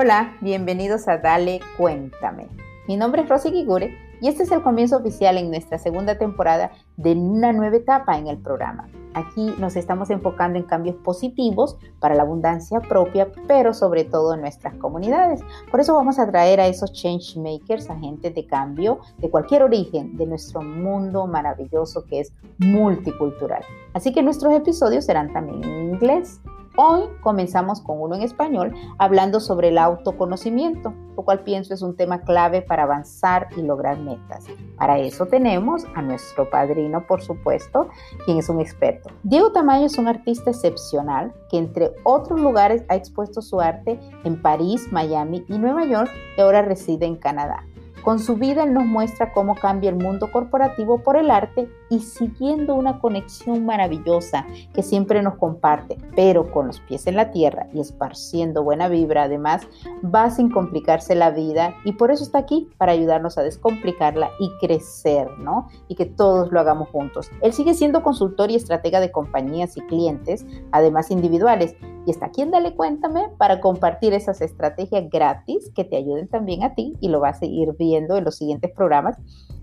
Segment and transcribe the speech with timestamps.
[0.00, 2.46] Hola, bienvenidos a Dale Cuéntame.
[2.86, 6.70] Mi nombre es Rosy Gigure y este es el comienzo oficial en nuestra segunda temporada
[6.96, 8.88] de una nueva etapa en el programa.
[9.14, 14.42] Aquí nos estamos enfocando en cambios positivos para la abundancia propia, pero sobre todo en
[14.42, 15.40] nuestras comunidades.
[15.68, 20.16] Por eso vamos a traer a esos change makers, agentes de cambio de cualquier origen
[20.16, 23.64] de nuestro mundo maravilloso que es multicultural.
[23.94, 26.40] Así que nuestros episodios serán también en inglés
[26.80, 31.96] Hoy comenzamos con uno en español hablando sobre el autoconocimiento, lo cual pienso es un
[31.96, 34.46] tema clave para avanzar y lograr metas.
[34.76, 37.88] Para eso tenemos a nuestro padrino, por supuesto,
[38.24, 39.10] quien es un experto.
[39.24, 44.40] Diego Tamayo es un artista excepcional que entre otros lugares ha expuesto su arte en
[44.40, 47.66] París, Miami y Nueva York y ahora reside en Canadá.
[48.02, 52.00] Con su vida él nos muestra cómo cambia el mundo corporativo por el arte y
[52.00, 57.66] siguiendo una conexión maravillosa que siempre nos comparte, pero con los pies en la tierra
[57.72, 59.66] y esparciendo buena vibra, además
[60.04, 64.50] va sin complicarse la vida y por eso está aquí para ayudarnos a descomplicarla y
[64.60, 65.68] crecer, ¿no?
[65.88, 67.30] Y que todos lo hagamos juntos.
[67.42, 71.76] Él sigue siendo consultor y estratega de compañías y clientes, además individuales,
[72.08, 76.62] y está aquí en Dale Cuéntame para compartir esas estrategias gratis que te ayuden también
[76.62, 79.18] a ti y lo vas a ir viendo en los siguientes programas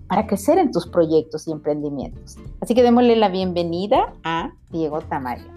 [0.06, 2.36] para crecer en tus proyectos y emprendimientos.
[2.60, 5.56] Así que démosle la bienvenida a Diego Tamayo.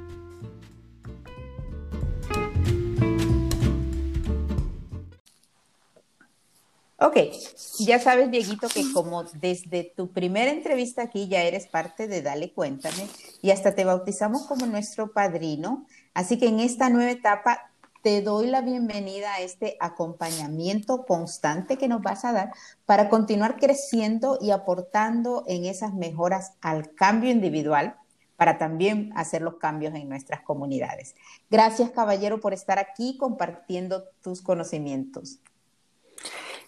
[7.01, 7.15] Ok,
[7.79, 12.51] ya sabes, Dieguito, que como desde tu primera entrevista aquí ya eres parte de Dale
[12.51, 13.07] Cuéntame
[13.41, 15.85] y hasta te bautizamos como nuestro padrino.
[16.19, 21.87] Así que en esta nueva etapa te doy la bienvenida a este acompañamiento constante que
[21.87, 22.51] nos vas a dar
[22.85, 27.95] para continuar creciendo y aportando en esas mejoras al cambio individual
[28.35, 31.15] para también hacer los cambios en nuestras comunidades.
[31.49, 35.39] Gracias, caballero, por estar aquí compartiendo tus conocimientos.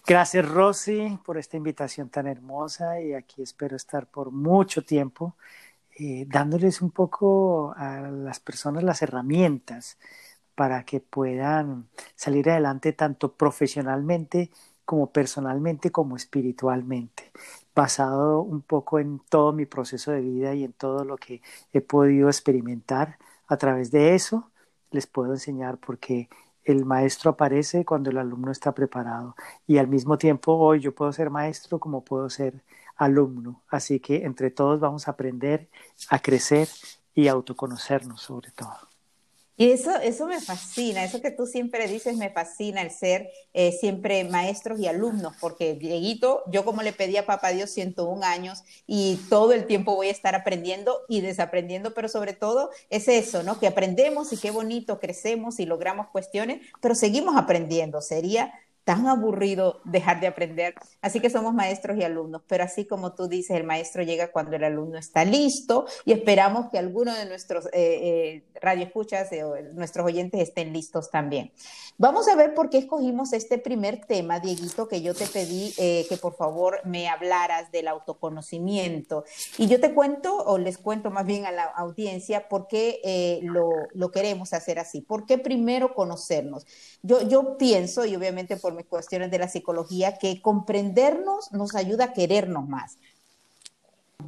[0.06, 5.36] Gracias, Rosy, por esta invitación tan hermosa y aquí espero estar por mucho tiempo
[6.04, 9.98] eh, dándoles un poco a las personas las herramientas
[10.56, 14.50] para que puedan salir adelante tanto profesionalmente
[14.84, 17.30] como personalmente como espiritualmente,
[17.72, 21.40] basado un poco en todo mi proceso de vida y en todo lo que
[21.72, 23.18] he podido experimentar.
[23.46, 24.50] A través de eso
[24.90, 26.28] les puedo enseñar porque
[26.64, 29.34] el maestro aparece cuando el alumno está preparado
[29.66, 32.62] y al mismo tiempo hoy yo puedo ser maestro como puedo ser
[32.96, 33.62] alumno.
[33.68, 35.68] Así que entre todos vamos a aprender
[36.08, 36.68] a crecer
[37.14, 38.91] y autoconocernos sobre todo.
[39.56, 43.72] Y eso, eso me fascina, eso que tú siempre dices me fascina, el ser eh,
[43.72, 48.62] siempre maestros y alumnos, porque Dieguito, yo como le pedí a Papá Dios 101 años
[48.86, 53.42] y todo el tiempo voy a estar aprendiendo y desaprendiendo, pero sobre todo es eso,
[53.42, 53.58] ¿no?
[53.60, 58.00] Que aprendemos y qué bonito, crecemos y logramos cuestiones, pero seguimos aprendiendo.
[58.00, 58.52] Sería
[58.84, 60.74] tan aburrido dejar de aprender.
[61.00, 64.56] Así que somos maestros y alumnos, pero así como tú dices, el maestro llega cuando
[64.56, 69.54] el alumno está listo y esperamos que alguno de nuestros eh, eh, radioescuchas eh, o
[69.74, 71.52] nuestros oyentes estén listos también.
[71.98, 76.06] Vamos a ver por qué escogimos este primer tema, Dieguito, que yo te pedí eh,
[76.08, 79.24] que por favor me hablaras del autoconocimiento.
[79.58, 83.70] Y yo te cuento, o les cuento más bien a la audiencia, por qué lo,
[83.92, 85.00] lo, queremos hacer así.
[85.00, 86.66] ¿Por qué primero conocernos?
[87.02, 92.04] Yo, yo pienso, y obviamente por mis cuestiones de la psicología, que comprendernos nos ayuda
[92.06, 92.98] a querernos más.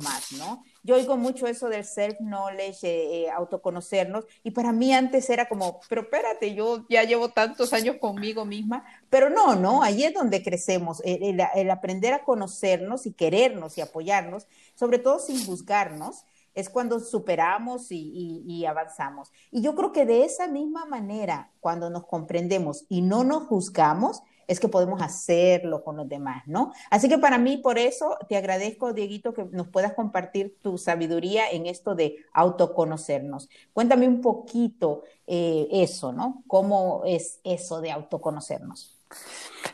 [0.02, 0.64] Más, ¿no?
[0.82, 5.80] Yo oigo mucho eso del self-knowledge, eh, eh, autoconocernos, y para mí antes era como,
[5.88, 10.42] pero espérate, yo ya llevo tantos años conmigo misma, pero no, no, ahí es donde
[10.42, 17.00] crecemos, el, aprender a conocernos y querernos y apoyarnos, sobre todo sin juzgarnos, es cuando
[17.00, 19.32] superamos y, avanzamos.
[19.50, 24.22] Y yo creo que de esa misma manera, cuando nos comprendemos y no nos juzgamos,
[24.46, 26.72] es que podemos hacerlo con los demás, ¿no?
[26.90, 31.50] Así que para mí, por eso, te agradezco, Dieguito, que nos puedas compartir tu sabiduría
[31.50, 33.48] en esto de autoconocernos.
[33.72, 36.42] Cuéntame un poquito eh, eso, ¿no?
[36.46, 38.98] ¿Cómo es eso de autoconocernos?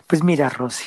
[0.07, 0.85] Pues mira, Rosy,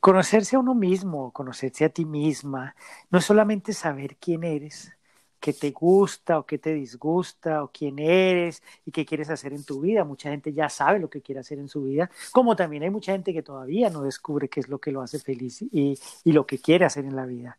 [0.00, 2.74] conocerse a uno mismo, conocerse a ti misma,
[3.10, 4.92] no solamente saber quién eres,
[5.40, 9.64] qué te gusta o qué te disgusta o quién eres y qué quieres hacer en
[9.64, 10.04] tu vida.
[10.04, 13.12] Mucha gente ya sabe lo que quiere hacer en su vida, como también hay mucha
[13.12, 16.46] gente que todavía no descubre qué es lo que lo hace feliz y, y lo
[16.46, 17.58] que quiere hacer en la vida.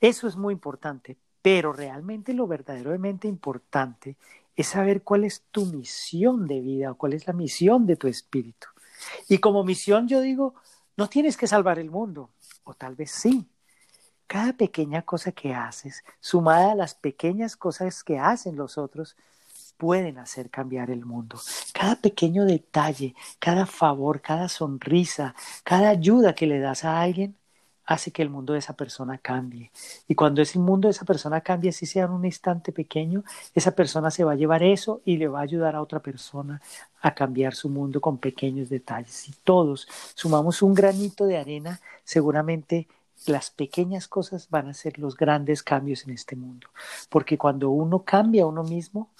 [0.00, 4.16] Eso es muy importante, pero realmente lo verdaderamente importante
[4.56, 8.08] es saber cuál es tu misión de vida o cuál es la misión de tu
[8.08, 8.68] espíritu.
[9.28, 10.54] Y como misión yo digo,
[10.96, 12.30] no tienes que salvar el mundo,
[12.64, 13.46] o tal vez sí,
[14.32, 19.14] cada pequeña cosa que haces, sumada a las pequeñas cosas que hacen los otros,
[19.76, 21.38] pueden hacer cambiar el mundo.
[21.74, 25.34] Cada pequeño detalle, cada favor, cada sonrisa,
[25.64, 27.36] cada ayuda que le das a alguien
[27.84, 29.70] hace que el mundo de esa persona cambie.
[30.08, 33.24] Y cuando ese mundo de esa persona cambie, si sea en un instante pequeño,
[33.54, 36.62] esa persona se va a llevar eso y le va a ayudar a otra persona
[37.02, 39.12] a cambiar su mundo con pequeños detalles.
[39.12, 42.88] Si todos sumamos un granito de arena, seguramente
[43.26, 46.68] las pequeñas cosas van a ser los grandes cambios en este mundo.
[47.08, 49.10] Porque cuando uno cambia a uno mismo,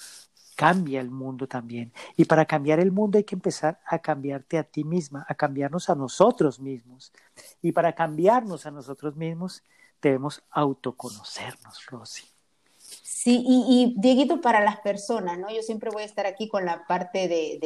[0.56, 1.93] cambia el mundo también.
[2.16, 5.90] Y para cambiar el mundo hay que empezar a cambiarte a ti misma, a cambiarnos
[5.90, 7.12] a nosotros mismos.
[7.60, 9.62] Y para cambiarnos a nosotros mismos
[10.00, 12.25] debemos autoconocernos, Rosy.
[13.02, 15.48] Sí, y, Dieguito, para las personas, ¿no?
[15.48, 17.58] Yo siempre voy a estar aquí con la parte de,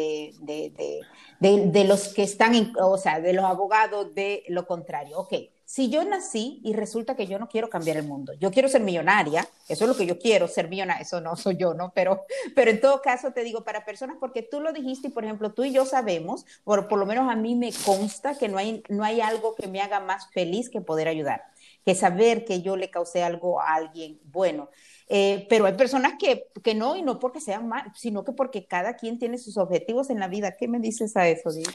[1.41, 5.19] de, los que están, o sea, de los abogados de lo contrario.
[5.19, 5.32] Ok,
[5.67, 8.83] si yo nací y resulta que yo no quiero cambiar el mundo, yo quiero ser
[8.83, 11.93] millonaria, eso es lo que yo quiero, ser millonaria, eso no soy yo, ¿no?
[11.93, 12.23] Pero,
[12.55, 15.53] pero en todo caso te digo, para personas, porque tú lo dijiste y por ejemplo
[15.53, 18.85] tú y yo sabemos, por, por lo menos a mí me consta que no hay,
[18.89, 21.43] no hay algo que me haga más feliz que poder ayudar,
[21.85, 24.71] que saber que yo le causé algo a alguien bueno.
[25.08, 28.67] Eh, pero hay personas que, que, no, y no porque sean mal, sino que porque
[28.67, 30.56] cada quien tiene sus objetivos en la vida.
[30.56, 31.70] ¿Qué me dices a eso, Diego?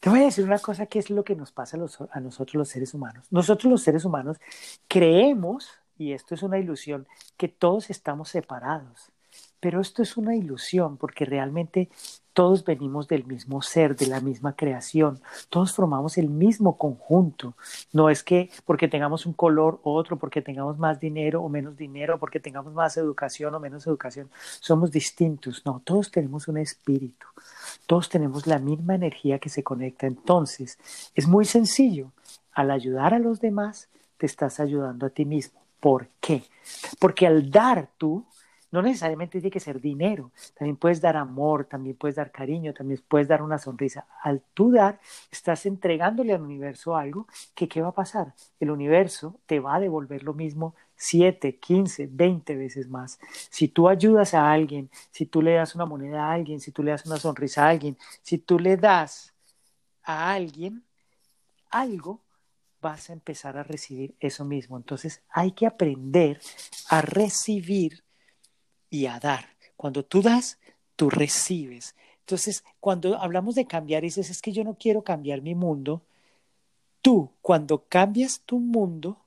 [0.00, 2.54] Te voy a decir una cosa que es lo que nos pasa a, a nosotros
[2.54, 3.26] los seres humanos.
[3.30, 4.38] Nosotros los seres humanos
[4.88, 7.06] creemos, y esto es una ilusión,
[7.36, 9.12] que todos estamos separados.
[9.60, 11.88] Pero esto es una ilusión porque realmente
[12.34, 17.54] todos venimos del mismo ser, de la misma creación, todos formamos el mismo conjunto.
[17.92, 21.76] No es que porque tengamos un color u otro, porque tengamos más dinero o menos
[21.76, 24.28] dinero, porque tengamos más educación o menos educación,
[24.60, 25.62] somos distintos.
[25.64, 27.26] No, todos tenemos un espíritu,
[27.86, 30.06] todos tenemos la misma energía que se conecta.
[30.06, 30.78] Entonces,
[31.14, 32.10] es muy sencillo.
[32.52, 33.88] Al ayudar a los demás,
[34.18, 35.60] te estás ayudando a ti mismo.
[35.78, 36.42] ¿Por qué?
[36.98, 38.24] Porque al dar tú,
[38.74, 43.00] no necesariamente tiene que ser dinero, también puedes dar amor, también puedes dar cariño, también
[43.06, 44.08] puedes dar una sonrisa.
[44.20, 44.98] Al tú dar,
[45.30, 48.34] estás entregándole al universo algo que ¿qué va a pasar?
[48.58, 53.20] El universo te va a devolver lo mismo 7, 15, 20 veces más.
[53.48, 56.82] Si tú ayudas a alguien, si tú le das una moneda a alguien, si tú
[56.82, 59.32] le das una sonrisa a alguien, si tú le das
[60.02, 60.82] a alguien
[61.70, 62.22] algo,
[62.82, 64.76] vas a empezar a recibir eso mismo.
[64.76, 66.40] Entonces hay que aprender
[66.88, 68.03] a recibir
[68.90, 69.46] y a dar.
[69.76, 70.58] Cuando tú das,
[70.96, 71.94] tú recibes.
[72.20, 76.02] Entonces, cuando hablamos de cambiar, dices, es que yo no quiero cambiar mi mundo.
[77.02, 79.18] Tú, cuando cambias tu mundo,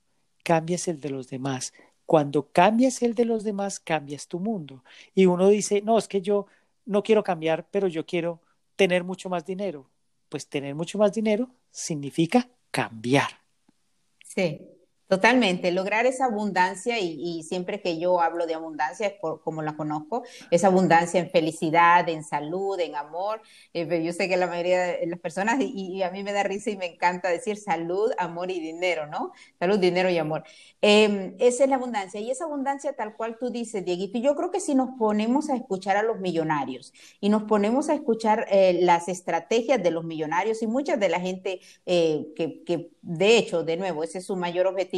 [0.43, 1.73] cambias el de los demás.
[2.05, 4.83] Cuando cambias el de los demás, cambias tu mundo.
[5.13, 6.47] Y uno dice, no, es que yo
[6.85, 8.41] no quiero cambiar, pero yo quiero
[8.75, 9.89] tener mucho más dinero.
[10.29, 13.29] Pues tener mucho más dinero significa cambiar.
[14.23, 14.61] Sí,
[15.07, 19.77] Totalmente, lograr esa abundancia y, siempre que yo hablo de abundancia es por, como la
[19.77, 23.41] conozco, esa abundancia en felicidad, en salud, en amor.
[23.73, 26.71] Eh, yo sé que la mayoría de las personas, y, a mí me da risa
[26.71, 29.31] y me encanta decir salud, amor y dinero, ¿no?
[29.59, 30.43] Salud, dinero y amor.
[30.81, 34.51] Em, esa es la abundancia y esa abundancia tal cual tú dices, Dieguito, yo creo
[34.51, 38.79] que si nos ponemos a escuchar a los millonarios y nos ponemos a escuchar eh,
[38.81, 43.77] las estrategias de los millonarios y mucha de la gente eh, que, de hecho, de
[43.77, 44.96] nuevo, ese es su mayor objetivo,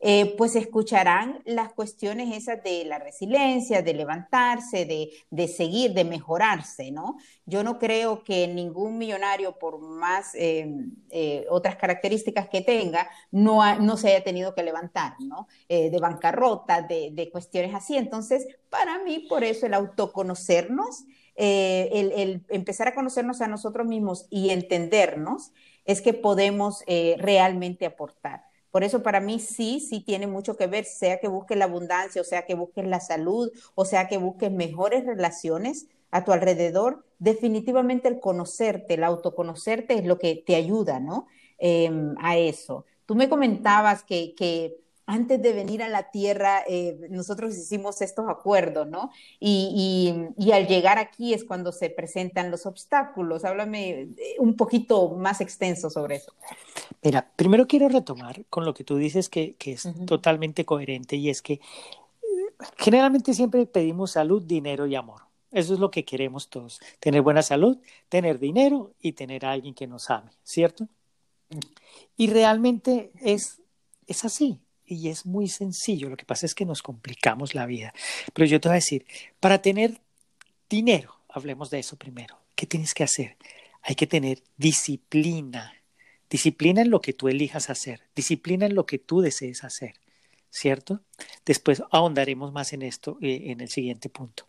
[0.00, 4.84] eh, pues escucharán las cuestiones esas de la resiliencia, de levantarse,
[5.30, 7.16] de, seguir, de mejorarse, ¿no?
[7.46, 10.74] Yo no creo que ningún millonario, por más eh,
[11.10, 15.46] eh, otras características que tenga, no, no se haya tenido que levantar, ¿no?
[15.68, 17.96] de bancarrota, de, de, cuestiones así.
[17.96, 21.04] Entonces, para mí, por eso el autoconocernos,
[21.36, 25.52] el, empezar a conocernos a nosotros mismos y entendernos,
[25.84, 26.84] es que podemos
[27.18, 28.51] realmente aportar.
[28.72, 32.20] Por eso para mí sí, sí tiene mucho que ver, sea que busques la abundancia,
[32.22, 37.06] o sea que busques la salud, o sea que busques mejores relaciones a tu alrededor,
[37.20, 41.28] definitivamente el conocerte, el autoconocerte es lo que te ayuda, ¿no?
[41.58, 42.86] Em, a eso.
[43.06, 48.28] Tú me comentabas que, que antes de venir a la tierra, eh, nosotros hicimos estos
[48.28, 49.10] acuerdos, ¿no?
[49.40, 50.14] Y,
[50.52, 53.44] al llegar aquí es cuando se presentan los obstáculos.
[53.44, 56.32] Háblame eh, un poquito más extenso sobre eso.
[57.02, 61.42] Mira, primero quiero retomar con lo que tú dices que, es totalmente coherente y es
[61.42, 61.60] que eh,
[62.76, 65.22] generalmente siempre pedimos salud, dinero y amor.
[65.50, 67.78] Eso es lo que queremos todos, tener buena salud,
[68.08, 70.88] tener dinero y tener a alguien que nos ame, ¿cierto?
[72.16, 73.60] Y realmente es,
[74.06, 74.60] es así
[74.92, 76.08] y es muy sencillo.
[76.08, 77.92] Lo que pasa es que nos complicamos la vida.
[78.32, 79.06] Pero yo te voy a decir,
[79.40, 80.00] para tener
[80.68, 82.38] dinero, hablemos de eso primero.
[82.54, 83.36] ¿Qué tienes que hacer?
[83.82, 85.74] Hay que tener disciplina.
[86.30, 88.02] Disciplina en lo que tú elijas hacer.
[88.14, 89.94] Disciplina en lo que tú desees hacer.
[90.50, 91.00] ¿Cierto?
[91.46, 94.46] Después ahondaremos más en esto eh, en el siguiente punto.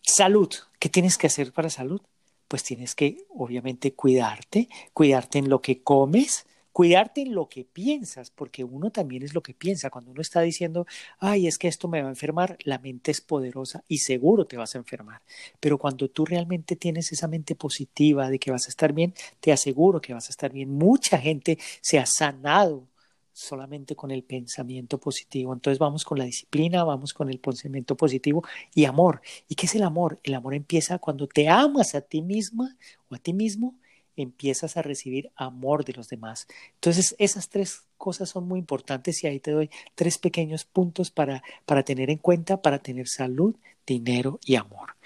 [0.00, 0.50] salud.
[0.78, 2.00] ¿Qué tienes que hacer para salud?
[2.48, 8.30] Pues tienes que, obviamente, cuidarte, cuidarte en lo que comes, cuidarte en lo que piensas,
[8.30, 9.90] porque uno también es lo que piensa.
[9.90, 10.86] Cuando uno está diciendo,
[11.18, 14.56] ay, es que esto me va a enfermar, la mente es poderosa y seguro te
[14.56, 15.22] vas a enfermar.
[15.60, 19.52] Pero cuando tú realmente tienes esa mente positiva de que vas a estar bien, te
[19.52, 20.70] aseguro que vas a estar bien.
[20.70, 22.88] Mucha gente se ha sanado
[23.32, 25.52] solamente con el pensamiento positivo.
[25.52, 29.22] Entonces vamos con la disciplina, vamos con el pensamiento positivo y amor.
[29.48, 30.20] ¿Y qué es el amor?
[30.22, 32.76] El amor empieza cuando te amas a ti misma
[33.08, 33.74] o a ti mismo
[34.16, 36.46] empiezas a recibir amor de los demás.
[36.74, 41.42] Entonces, esas tres cosas son muy importantes y ahí te doy tres pequeños puntos para,
[41.66, 43.54] para tener en cuenta, para tener salud,
[43.86, 44.96] dinero y amor.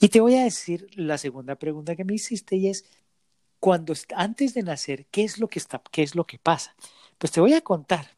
[0.00, 2.84] Y te voy a decir la segunda pregunta que me hiciste y es,
[3.60, 6.74] cuando antes de nacer, ¿qué es lo que está, qué es lo que pasa?
[7.18, 8.10] Pues te voy a contar.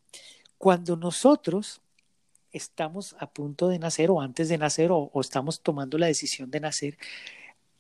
[0.58, 1.82] Cuando nosotros
[2.50, 6.60] estamos a punto de nacer o antes de nacer o estamos tomando la decisión de
[6.60, 6.98] nacer,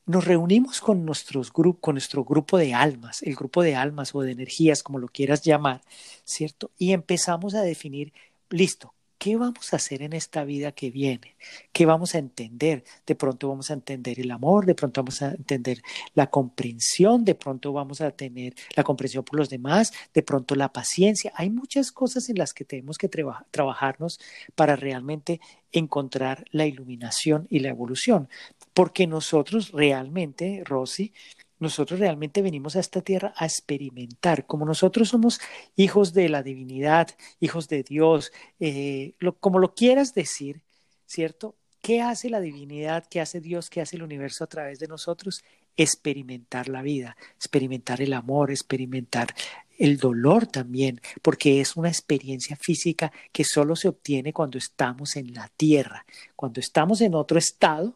[0.06, 4.32] nos reunimos con, nuestros con nuestro grupo de almas, el grupo de almas o de
[4.32, 5.82] energías, como lo quieras llamar,
[6.24, 6.70] ¿cierto?
[6.78, 8.12] Y empezamos a definir,
[8.48, 11.34] listo, ¿qué vamos a hacer en esta vida que viene?
[11.72, 12.84] ¿Qué vamos a entender?
[13.06, 15.82] De pronto vamos a entender el amor, de pronto vamos a entender
[16.14, 20.72] la comprensión, de pronto vamos a tener la comprensión por los demás, de pronto la
[20.72, 21.32] paciencia.
[21.34, 24.20] Hay muchas cosas en las que tenemos que trabajarnos
[24.54, 25.40] para realmente
[25.72, 28.28] encontrar la iluminación y la evolución.
[28.76, 31.14] Porque nosotros realmente, Rosy,
[31.58, 34.44] nosotros realmente venimos a esta tierra a experimentar.
[34.44, 35.40] Como nosotros somos
[35.76, 37.08] hijos de la divinidad,
[37.40, 40.60] hijos de Dios, eh, como lo quieras decir,
[41.06, 41.54] ¿cierto?
[41.80, 43.06] ¿Qué hace la divinidad?
[43.08, 43.70] ¿Qué hace Dios?
[43.70, 45.42] ¿Qué hace el universo a través de nosotros?
[45.74, 49.34] Experimentar la vida, experimentar el amor, experimentar
[49.78, 55.32] el dolor también, porque es una experiencia física que solo se obtiene cuando estamos en
[55.32, 56.04] la tierra.
[56.34, 57.94] Cuando estamos en otro estado,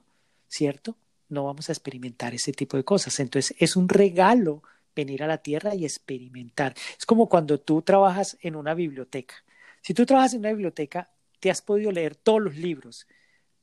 [0.50, 0.97] ¿cierto?
[1.30, 3.19] no vamos a experimentar ese tipo de cosas.
[3.21, 4.62] Entonces es un regalo
[4.95, 6.75] venir a la tierra y experimentar.
[6.99, 9.37] Es como cuando tú trabajas en una biblioteca.
[9.80, 13.07] Si tú trabajas en una biblioteca, te has podido leer todos los libros,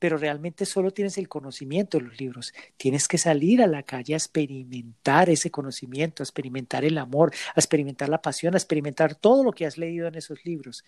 [0.00, 2.52] pero realmente solo tienes el conocimiento de los libros.
[2.76, 7.60] Tienes que salir a la calle a experimentar ese conocimiento, a experimentar el amor, a
[7.60, 10.84] experimentar la pasión, a experimentar todo lo que has leído en esos libros.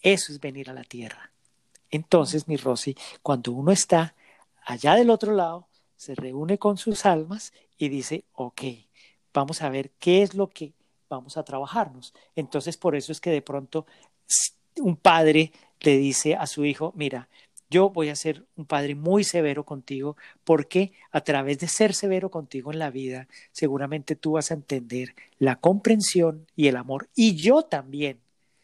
[0.00, 1.30] Eso es venir a la tierra.
[1.90, 4.14] Entonces, mi Rosy, cuando uno está
[4.64, 8.62] allá del otro lado, se reúne con sus almas y dice, ok,
[9.32, 10.72] vamos a ver qué es lo que
[11.08, 12.14] vamos a trabajarnos.
[12.36, 13.86] Entonces, por eso es que de pronto
[14.78, 17.28] un padre le dice a su hijo, mira,
[17.70, 22.30] yo voy a ser un padre muy severo contigo porque a través de ser severo
[22.30, 27.08] contigo en la vida, seguramente tú vas a entender la comprensión y el amor.
[27.14, 28.20] Y yo también,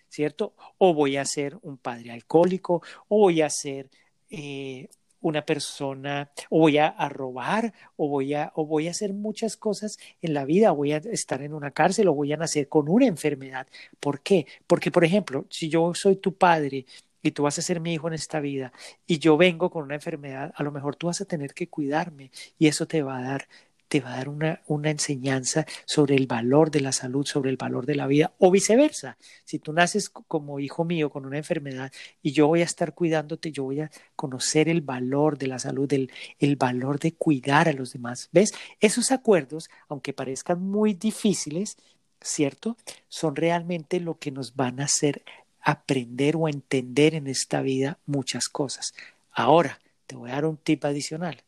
[0.09, 0.54] ¿cierto?
[0.78, 3.90] O voy a ser un padre alcohólico, o voy a ser
[4.30, 4.88] eh,
[5.21, 9.99] una persona, o voy a, robar, o voy a, o voy a hacer muchas cosas
[10.23, 13.07] en la vida, voy a estar en una cárcel, o voy a nacer con una
[13.07, 13.67] enfermedad.
[14.00, 14.47] ¿Por qué?
[14.67, 16.87] Porque, por ejemplo, si yo soy tu padre
[17.23, 18.73] y tú vas a ser mi hijo en esta vida
[19.07, 22.31] y yo vengo con una enfermedad, a lo mejor tú vas a tener que cuidarme
[22.59, 23.49] y eso te va a dar
[23.90, 27.56] te va a dar una, una, enseñanza sobre el valor de la salud, sobre el
[27.56, 29.18] valor de la vida, o viceversa.
[29.44, 31.90] Si tú naces como hijo mío con una enfermedad
[32.23, 35.92] y yo voy a estar cuidándote, yo voy a conocer el valor de la salud,
[35.92, 38.28] el, el valor de cuidar a los demás.
[38.30, 38.52] ¿Ves?
[38.78, 41.76] Esos acuerdos, aunque parezcan muy difíciles,
[42.20, 42.76] ¿cierto?
[43.09, 45.25] Son realmente lo que nos van a hacer
[45.61, 48.92] aprender o entender en esta vida muchas cosas.
[49.32, 51.42] Ahora, te voy a dar un tip adicional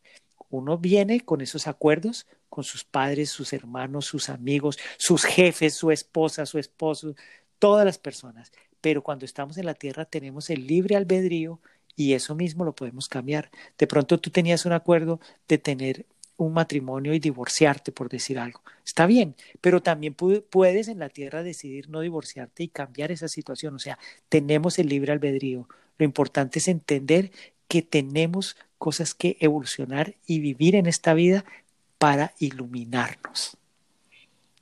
[0.57, 5.89] uno viene con esos acuerdos con sus padres, sus hermanos, sus amigos, sus jefes, su
[5.89, 7.15] esposa, su esposo,
[7.57, 8.51] todas las personas.
[8.79, 11.59] Pero cuando estamos en la tierra tenemos el libre albedrío
[11.95, 13.49] y eso mismo lo podemos cambiar.
[13.77, 16.05] De pronto tú tenías un acuerdo de tener
[16.37, 18.61] un matrimonio y divorciarte, por decir algo.
[18.85, 23.75] Está bien, pero también puedes en la tierra decidir no divorciarte y cambiar esa situación.
[23.75, 23.97] O sea,
[24.29, 25.67] tenemos el libre albedrío.
[25.97, 27.31] Lo importante es entender
[27.67, 31.45] que tenemos cosas que evolucionar y vivir en esta vida
[31.99, 33.55] para iluminarnos.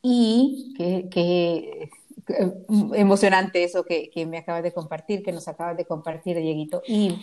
[0.04, 1.90] Y que,
[2.94, 6.84] emocionante eso que, me acabas de compartir, que nos acabas de compartir, Dieguito.
[6.88, 7.16] Y,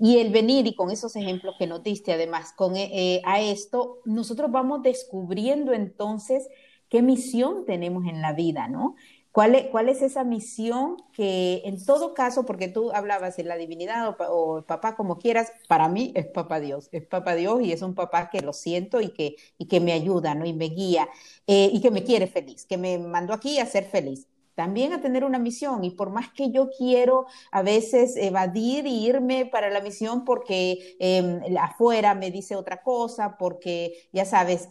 [0.00, 4.00] y el venir y con esos ejemplos que nos diste, además, con, eh, a esto,
[4.04, 6.48] nosotros vamos descubriendo entonces
[6.88, 8.96] qué misión tenemos en la vida, ¿no?
[9.32, 14.62] ¿Cuál es, esa misión que en todo caso, porque tú hablabas de la divinidad o,
[14.62, 18.28] papá como quieras, para mí es papá Dios, es papá Dios y es un papá
[18.28, 20.46] que lo siento y que, y que me ayuda, ¿no?
[20.46, 21.08] Y me guía
[21.46, 24.26] eh, y que me quiere feliz, que me mandó aquí a ser feliz.
[24.56, 25.84] también a tener una misión.
[25.84, 30.96] Y por más que yo quiero a veces evadir e irme para la misión porque
[30.98, 34.68] em, afuera me dice otra cosa, porque ya sabes,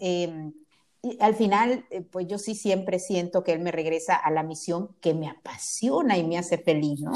[1.03, 4.43] em, al final, eh, pues yo sí siempre siento que él me regresa a la
[4.43, 7.13] misión que me apasiona y me hace feliz, ¿no?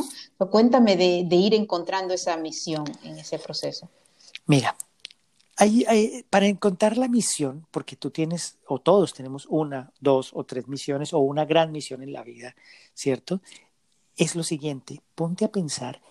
[0.49, 3.89] cuéntame de, ir encontrando esa misión en ese proceso.
[4.45, 4.75] Mira,
[6.29, 11.13] para encontrar la misión, porque tú tienes, o todos tenemos una, dos o tres misiones,
[11.13, 12.55] o una gran misión en la vida,
[12.93, 13.41] ¿cierto?
[14.17, 16.01] Es lo siguiente, ponte a pensar,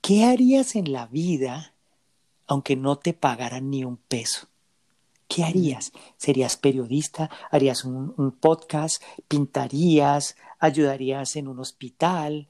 [0.00, 1.74] ¿qué harías en la vida
[2.46, 4.49] aunque no te pagaran ni un peso?
[5.30, 5.92] ¿Qué harías?
[6.16, 7.30] ¿Serías periodista?
[7.52, 9.00] ¿Harías un, podcast?
[9.28, 10.34] ¿Pintarías?
[10.58, 12.48] ¿Ayudarías en un hospital?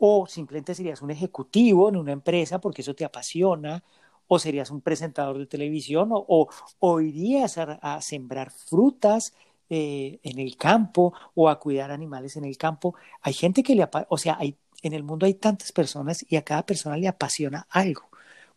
[0.00, 3.84] ¿O simplemente serías un ejecutivo en una empresa porque eso te apasiona?
[4.26, 6.08] ¿O serías un presentador de televisión?
[6.12, 6.48] ¿O,
[6.80, 9.32] o, irías a, sembrar frutas
[9.70, 12.96] eh, en el campo o a cuidar animales en el campo?
[13.20, 13.88] Hay gente que le...
[14.08, 17.68] O sea, hay, en el mundo hay tantas personas y a cada persona le apasiona
[17.70, 18.08] algo.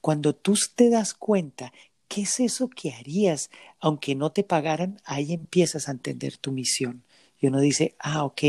[0.02, 1.74] Cuando tú te das cuenta
[2.08, 3.50] ¿qué es eso que harías
[3.80, 5.00] aunque no te pagaran?
[5.06, 7.04] Ahí empiezas a entender tu misión.
[7.40, 8.42] Y uno dice, ah, ok,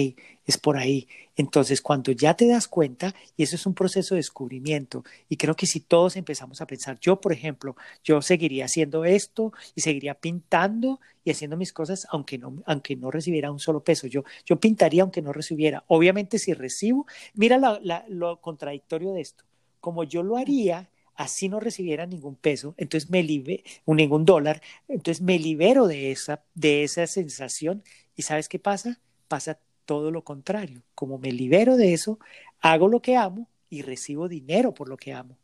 [0.47, 1.09] es por ahí.
[1.37, 5.55] Entonces, cuando ya te das cuenta, y eso es un proceso de descubrimiento, y creo
[5.55, 10.15] que si todos empezamos a pensar, yo, por ejemplo, yo seguiría haciendo esto y seguiría
[10.15, 14.07] pintando y haciendo mis cosas, aunque no, aunque no recibiera un solo peso.
[14.07, 15.85] Yo, yo pintaría aunque no recibiera.
[15.87, 17.59] Obviamente, si recibo, mira
[18.09, 19.45] lo contradictorio de esto.
[19.81, 20.88] Como yo lo haría,
[21.19, 26.45] así no recibiera ningún peso, entonces me libero, ningún dólar, entonces me libero de esa,
[26.55, 27.83] de esa sensación
[28.15, 29.01] y ¿sabes qué pasa?
[29.27, 30.83] Pasa todo lo contrario.
[30.95, 32.21] Como me libero de eso,
[32.61, 35.37] hago lo que amo y recibo dinero por lo que amo.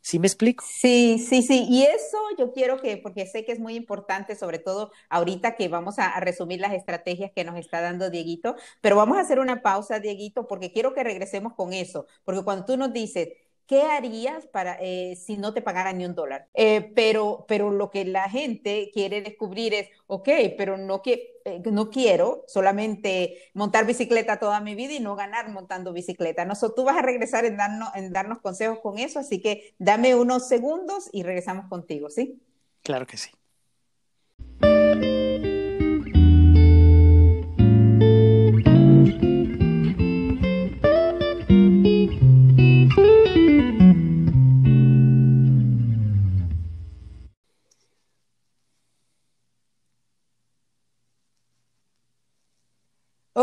[0.00, 0.64] ¿Sí me explico?
[0.66, 1.64] Sí, sí, sí.
[1.68, 5.68] Y eso yo quiero que, porque sé que es muy importante, sobre todo ahorita que
[5.68, 9.38] vamos a, a, resumir las estrategias que nos está dando Dieguito, pero vamos a hacer
[9.38, 13.28] una pausa, Dieguito, porque quiero que regresemos con eso, porque cuando tú nos dices,
[13.70, 16.48] ¿qué harías para, eh, si no te pagaran ni un dólar?
[16.54, 20.28] Eh, pero, pero lo que la gente quiere descubrir es, ok,
[20.58, 25.50] pero no, que, eh, no quiero solamente montar bicicleta toda mi vida y no ganar
[25.50, 26.44] montando bicicleta.
[26.44, 30.16] No, tú vas a regresar en darnos, en darnos consejos con eso, así que dame
[30.16, 32.42] unos segundos y regresamos contigo, ¿sí?
[32.82, 33.30] Claro que sí.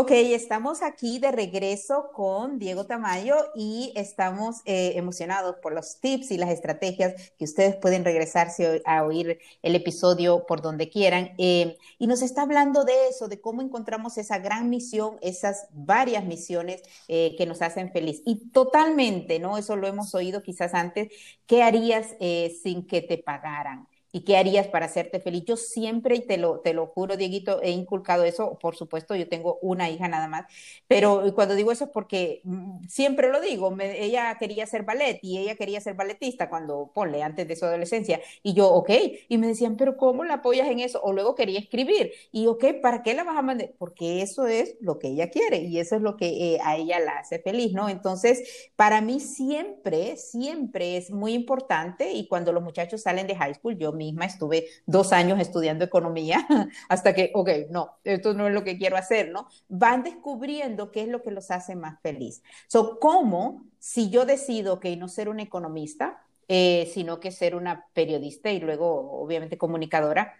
[0.08, 6.30] Ok, estamos aquí de regreso con Diego Tamayo y estamos eh, emocionados por los tips
[6.30, 11.34] y las estrategias que ustedes pueden regresarse a oír el episodio por donde quieran.
[11.36, 16.24] Eh, y nos está hablando de eso, de cómo encontramos esa gran misión, esas varias
[16.24, 18.22] misiones eh, que nos hacen feliz.
[18.24, 19.58] Y totalmente, ¿no?
[19.58, 21.12] Eso lo hemos oído quizás antes.
[21.46, 22.14] ¿Qué harías
[22.62, 23.86] sin que te pagaran?
[24.12, 25.44] ¿Y qué harías para hacerte feliz?
[25.44, 28.58] Yo siempre, y te lo, te lo juro, Dieguito, he inculcado eso.
[28.58, 30.46] Por supuesto, yo tengo una hija nada más,
[30.86, 33.74] pero cuando digo eso es porque mm, siempre lo digo.
[33.80, 38.20] ella quería ser ballet y ella quería ser balletista cuando, ponle, antes de su adolescencia.
[38.42, 38.90] Y yo, ok.
[39.28, 41.00] Y me decían, pero ¿cómo la apoyas en eso?
[41.02, 42.12] O luego quería escribir.
[42.32, 43.72] Y, ok, ¿para qué la vas a mandar?
[43.78, 46.98] Porque eso es lo que ella quiere y eso es lo que eh, a ella
[47.00, 47.88] la hace feliz, ¿no?
[47.88, 53.54] Entonces, para mí siempre, siempre es muy importante y cuando los muchachos salen de high
[53.54, 56.46] school, yo misma estuve dos años estudiando economía
[56.88, 59.48] hasta que, ok, no, esto no es lo que quiero hacer, ¿no?
[59.68, 62.42] Van descubriendo qué es lo que los hace más feliz.
[62.66, 67.86] So, ¿cómo si yo decido que no ser una economista, eh, sino que ser una
[67.92, 70.34] periodista y luego, obviamente, comunicadora?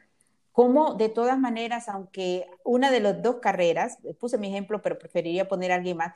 [0.52, 5.46] ¿Cómo de todas maneras, aunque una de las dos carreras, puse mi ejemplo, pero preferiría
[5.46, 6.14] poner a alguien más,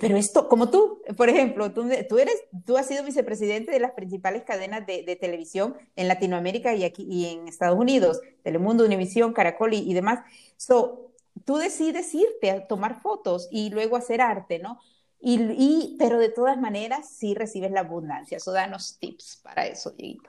[0.00, 2.34] pero esto, como tú, por ejemplo, tú, tú, eres,
[2.66, 7.26] tú has sido vicepresidente de las principales cadenas de, televisión en Latinoamérica y aquí y
[7.26, 10.20] en Estados Unidos, Telemundo, Univisión, Caracol y, demás.
[10.58, 11.10] So,
[11.46, 14.78] tú decides irte a tomar fotos y luego hacer arte, ¿no?
[15.20, 18.38] Y, y pero de todas maneras sí recibes la abundancia.
[18.38, 20.28] So, danos tips para eso, Dieguito.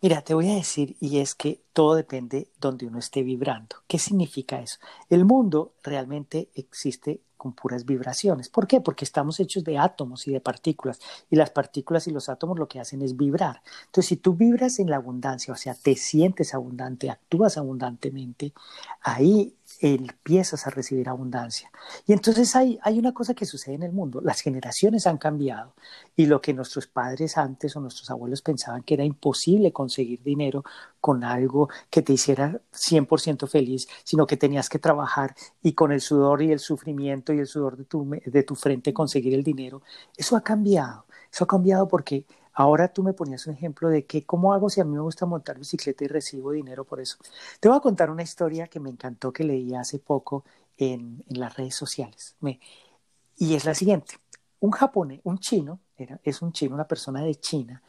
[0.00, 3.76] Mira, te voy a decir, y es que todo depende donde uno esté vibrando.
[3.88, 4.78] ¿Qué significa eso?
[5.08, 8.48] El mundo realmente existe con puras vibraciones.
[8.48, 8.80] ¿Por qué?
[8.80, 12.68] Porque estamos hechos de átomos y de partículas, y las partículas y los átomos lo
[12.68, 13.62] que hacen es vibrar.
[13.86, 18.52] Entonces, si tú vibras en la abundancia, o sea, te sientes abundante, actúas abundantemente,
[19.02, 21.70] ahí empiezas a recibir abundancia.
[22.06, 25.74] Y entonces hay, hay una cosa que sucede en el mundo, las generaciones han cambiado
[26.14, 30.64] y lo que nuestros padres antes o nuestros abuelos pensaban que era imposible conseguir dinero
[31.00, 36.00] con algo que te hiciera 100% feliz, sino que tenías que trabajar y con el
[36.00, 39.82] sudor y el sufrimiento y el sudor de tu, de tu frente conseguir el dinero,
[40.16, 42.24] eso ha cambiado, eso ha cambiado porque
[42.56, 45.26] Ahora tú me ponías un ejemplo de que cómo hago si a mí me gusta
[45.26, 47.18] montar bicicleta y recibo dinero por eso.
[47.60, 50.44] Te voy a contar una historia que me encantó que leí hace poco
[50.78, 52.34] en, las redes sociales.
[53.36, 54.14] y es la siguiente.
[54.60, 57.82] Un japonés, un chino, era, es un chino, una persona de China,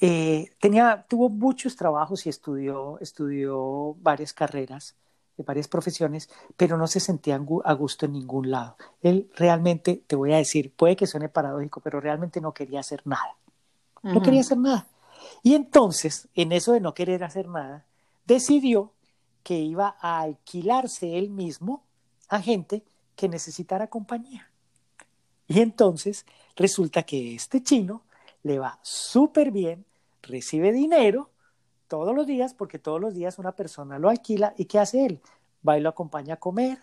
[0.00, 4.94] eh, tenía, tuvo muchos trabajos y estudió, estudió varias carreras,
[5.36, 7.34] de varias profesiones, pero no se sentía
[7.64, 8.76] a gusto en ningún lado.
[9.02, 13.02] Él realmente, te voy a decir, puede que suene paradójico, pero realmente no quería hacer
[13.04, 13.36] nada.
[14.02, 14.86] No quería hacer nada.
[15.42, 17.84] Y entonces, en eso de no querer hacer nada,
[18.26, 18.92] decidió
[19.42, 21.82] que iba a alquilarse él mismo
[22.28, 22.84] a gente
[23.16, 24.50] que necesitara compañía.
[25.46, 28.02] Y entonces resulta que este chino
[28.42, 29.84] le va súper bien,
[30.22, 31.30] recibe dinero
[31.88, 35.20] todos los días, porque todos los días una persona lo alquila y ¿qué hace él?
[35.66, 36.78] Va y lo acompaña a comer,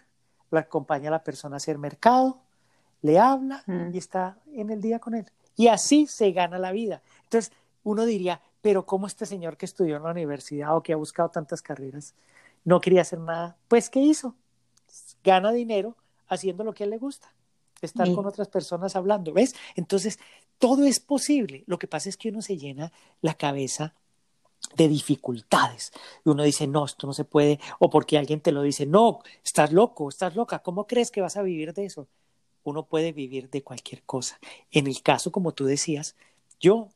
[0.50, 2.42] lo acompaña a la persona a hacer mercado,
[3.02, 5.26] le habla y está en el día con él.
[5.56, 7.02] Y así se gana la vida.
[7.24, 7.52] Entonces,
[7.84, 11.30] uno diría, pero ¿cómo este señor que estudió en la universidad o que ha buscado
[11.30, 12.14] tantas carreras
[12.64, 13.58] no quería hacer nada?
[13.68, 14.36] Pues, ¿qué hizo?
[15.24, 15.96] Gana dinero
[16.28, 17.32] haciendo lo que a él le gusta,
[17.82, 19.56] estar con otras personas hablando, ¿ves?
[19.76, 20.20] Entonces,
[20.58, 21.64] todo es posible.
[21.68, 22.92] Lo que pasa es que uno se llena
[23.22, 23.94] la cabeza
[24.76, 25.92] de dificultades.
[26.26, 29.20] Y uno dice, no, esto no se puede, o porque alguien te lo dice, no,
[29.44, 32.08] estás loco, estás loca, ¿cómo crees que vas a vivir de eso?
[32.66, 34.40] Uno puede vivir de cualquier cosa.
[34.72, 36.16] En el caso, como tú decías,
[36.60, 36.90] yo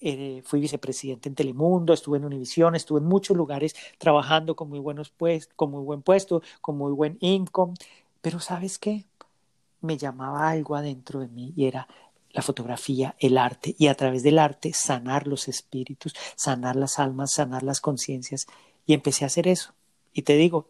[0.00, 4.78] eh, fui vicepresidente en Telemundo, estuve en Univisión, estuve en muchos lugares trabajando con muy
[4.78, 7.74] buenos puestos, con muy buen puesto, con muy buen income,
[8.22, 9.04] pero ¿sabes qué?
[9.80, 11.88] Me llamaba algo adentro de mí y era
[12.30, 17.32] la fotografía, el arte, y a través del arte sanar los espíritus, sanar las almas,
[17.32, 18.46] sanar las conciencias,
[18.84, 19.72] y empecé a hacer eso.
[20.12, 20.68] Y te digo,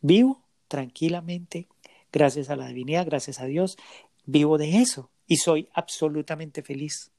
[0.00, 1.68] vivo tranquilamente,
[2.12, 3.76] gracias a la divinidad, gracias a Dios,
[4.24, 7.10] vivo de eso y soy absolutamente feliz.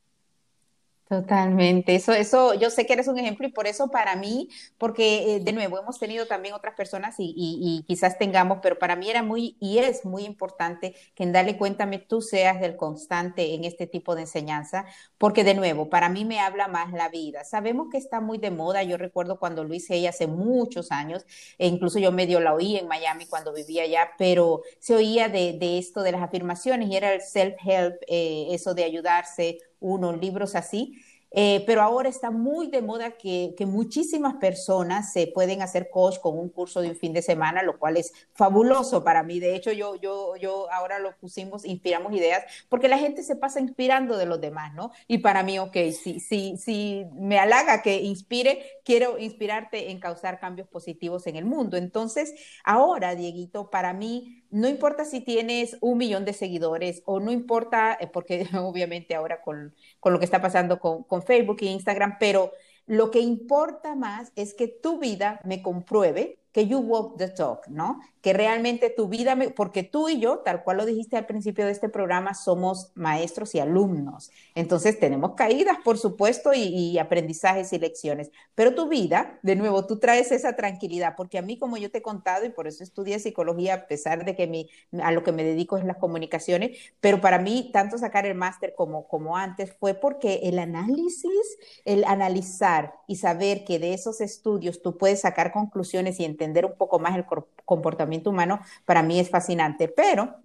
[1.13, 4.49] Totalmente, eso, eso, yo sé que eres un ejemplo y por eso para mí,
[4.80, 9.12] porque eh, de nuevo hemos tenido también otras personas y, quizás tengamos, pero para mí
[9.12, 13.63] era muy y es muy importante que en Dale Cuéntame tú seas del constante en
[13.63, 14.86] este tipo de enseñanza,
[15.19, 17.43] porque de nuevo, para mí me habla más la vida.
[17.43, 21.28] Sabemos que está muy de moda, yo recuerdo cuando lo hice ella hace muchos años,
[21.60, 25.78] e incluso yo medio la oí en Miami cuando vivía allá, pero se oía de,
[25.78, 31.00] esto, de las afirmaciones y era el self-help, eh, eso de ayudarse unos libros así.
[31.36, 36.38] Eh, pero ahora está muy de moda que, muchísimas personas se pueden hacer coach con
[36.38, 39.39] un curso de un fin de semana, lo cual es fabuloso para mí.
[39.39, 43.60] De hecho, yo, yo, yo ahora lo pusimos, inspiramos ideas, porque la gente se pasa
[43.60, 44.91] inspirando de los demás, ¿no?
[45.08, 50.39] Y para mí, ok, si, si, si me halaga que inspire, quiero inspirarte en causar
[50.39, 51.78] cambios positivos en el mundo.
[51.78, 57.32] Entonces, ahora, Dieguito, para mí no importa si tienes un millón de seguidores o no
[57.32, 62.18] importa, eh, porque obviamente ahora con, lo que está pasando con, con Facebook e Instagram,
[62.20, 62.52] pero
[62.86, 67.68] lo que importa más es que tu vida me compruebe que you walk the talk,
[67.68, 68.00] ¿no?
[68.22, 71.72] Que realmente tu vida, porque tú y yo, tal cual lo dijiste al principio de
[71.72, 74.32] este programa, somos maestros y alumnos.
[74.54, 78.30] Entonces tenemos caídas, por supuesto, y, aprendizajes y lecciones.
[78.54, 81.98] Pero tu vida, de nuevo, tú traes esa tranquilidad, porque a mí, como yo te
[81.98, 84.70] he contado, y por eso estudié psicología, a pesar de que mi,
[85.02, 88.76] a lo que me dedico es las comunicaciones, pero para mí, tanto sacar el máster
[88.76, 94.84] como, como antes fue porque el análisis, el analizar y saber que de esos estudios
[94.84, 97.26] tú puedes sacar conclusiones y entender entender un poco más el
[97.66, 100.36] comportamiento humano, para mí es fascinante, pero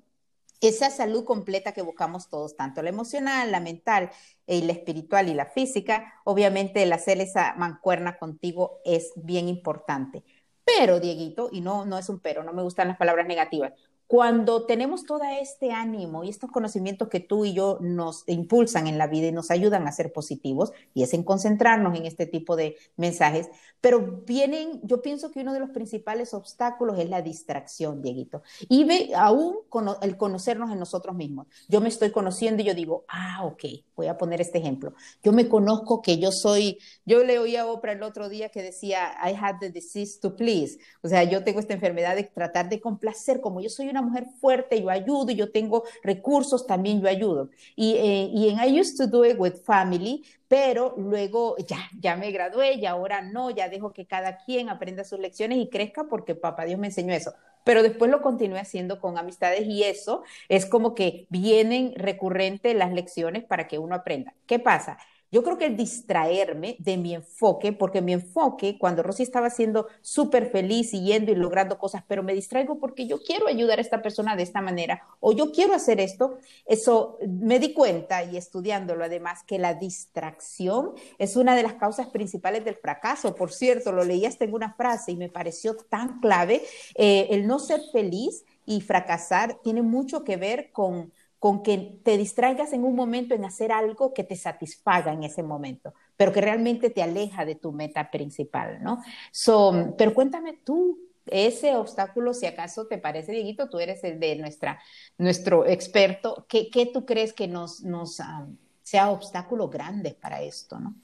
[0.61, 4.11] esa salud completa que buscamos todos, tanto la emocional, la mental,
[4.47, 10.25] y la espiritual y la física, obviamente el hacer esa mancuerna contigo es bien importante.
[10.65, 13.73] Pero, Dieguito, y no, no es un pero, no me gustan las palabras negativas,
[14.09, 18.97] cuando tenemos todo este ánimo y estos conocimientos que tú y yo nos impulsan en
[18.97, 22.57] la vida y nos ayudan a ser positivos, y es en concentrarnos en este tipo
[22.57, 23.51] de mensajes,
[23.83, 28.85] pero vienen, yo pienso que uno de los principales obstáculos es la distracción, Dieguito, y
[28.85, 29.59] ve aún
[30.01, 31.47] el conocernos en nosotros mismos.
[31.69, 34.95] Yo me estoy conociendo y yo digo, ah, ok, voy a poner este ejemplo.
[35.23, 38.63] Yo me conozco que yo soy, yo le oí a Oprah el otro día que
[38.63, 42.71] decía, I have the disease to please, o sea, yo tengo esta enfermedad de tratar
[42.71, 47.09] de complacer, como yo soy una mujer fuerte, yo ayudo, yo tengo recursos, también yo
[47.09, 47.51] ayudo.
[47.77, 52.17] Y, eh, y en I used to do it with family, pero luego ya, ya
[52.17, 56.05] me gradué y ahora no, ya dejo que cada quien aprenda sus lecciones y crezca
[56.09, 57.33] porque papá Dios me enseñó eso.
[57.65, 62.93] pero después lo continué haciendo con amistades y eso es como que vienen recurrentes las
[62.93, 64.35] lecciones para que uno aprenda.
[64.47, 64.99] ¿Qué pasa?
[65.31, 69.89] Yo creo que el distraerme de mi enfoque, porque mi enfoque, cuando Rosy estaba siendo
[70.01, 73.83] súper feliz y yendo y logrando cosas, pero me distraigo porque yo quiero ayudar a
[73.83, 78.37] esta persona de esta manera o yo quiero hacer esto, eso me di cuenta y
[78.37, 83.35] estudiándolo además que la distracción es una de las causas principales del fracaso.
[83.35, 86.63] Por cierto, lo leí hasta en una frase y me pareció tan clave.
[86.95, 92.17] Eh, el no ser feliz y fracasar tiene mucho que ver con con que te
[92.17, 96.41] distraigas en un momento en hacer algo que te satisfaga en ese momento, pero que
[96.41, 99.03] realmente te aleja de tu meta principal, ¿no?
[99.31, 104.37] So, pero cuéntame tú, ese obstáculo, si acaso te parece, Dieguito, tú eres el de
[104.37, 104.81] nuestra,
[105.19, 110.81] nuestro experto, ¿qué, qué tú crees que nos, nos um, sea obstáculo grande para esto,
[110.81, 110.95] ¿no?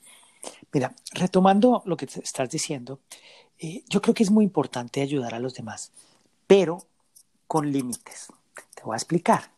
[0.72, 3.00] Mira, retomando lo que estás diciendo,
[3.58, 5.92] eh, yo creo que es muy importante ayudar a los demás,
[6.46, 6.86] pero
[7.46, 8.28] con límites.
[8.74, 9.50] Te voy a explicar.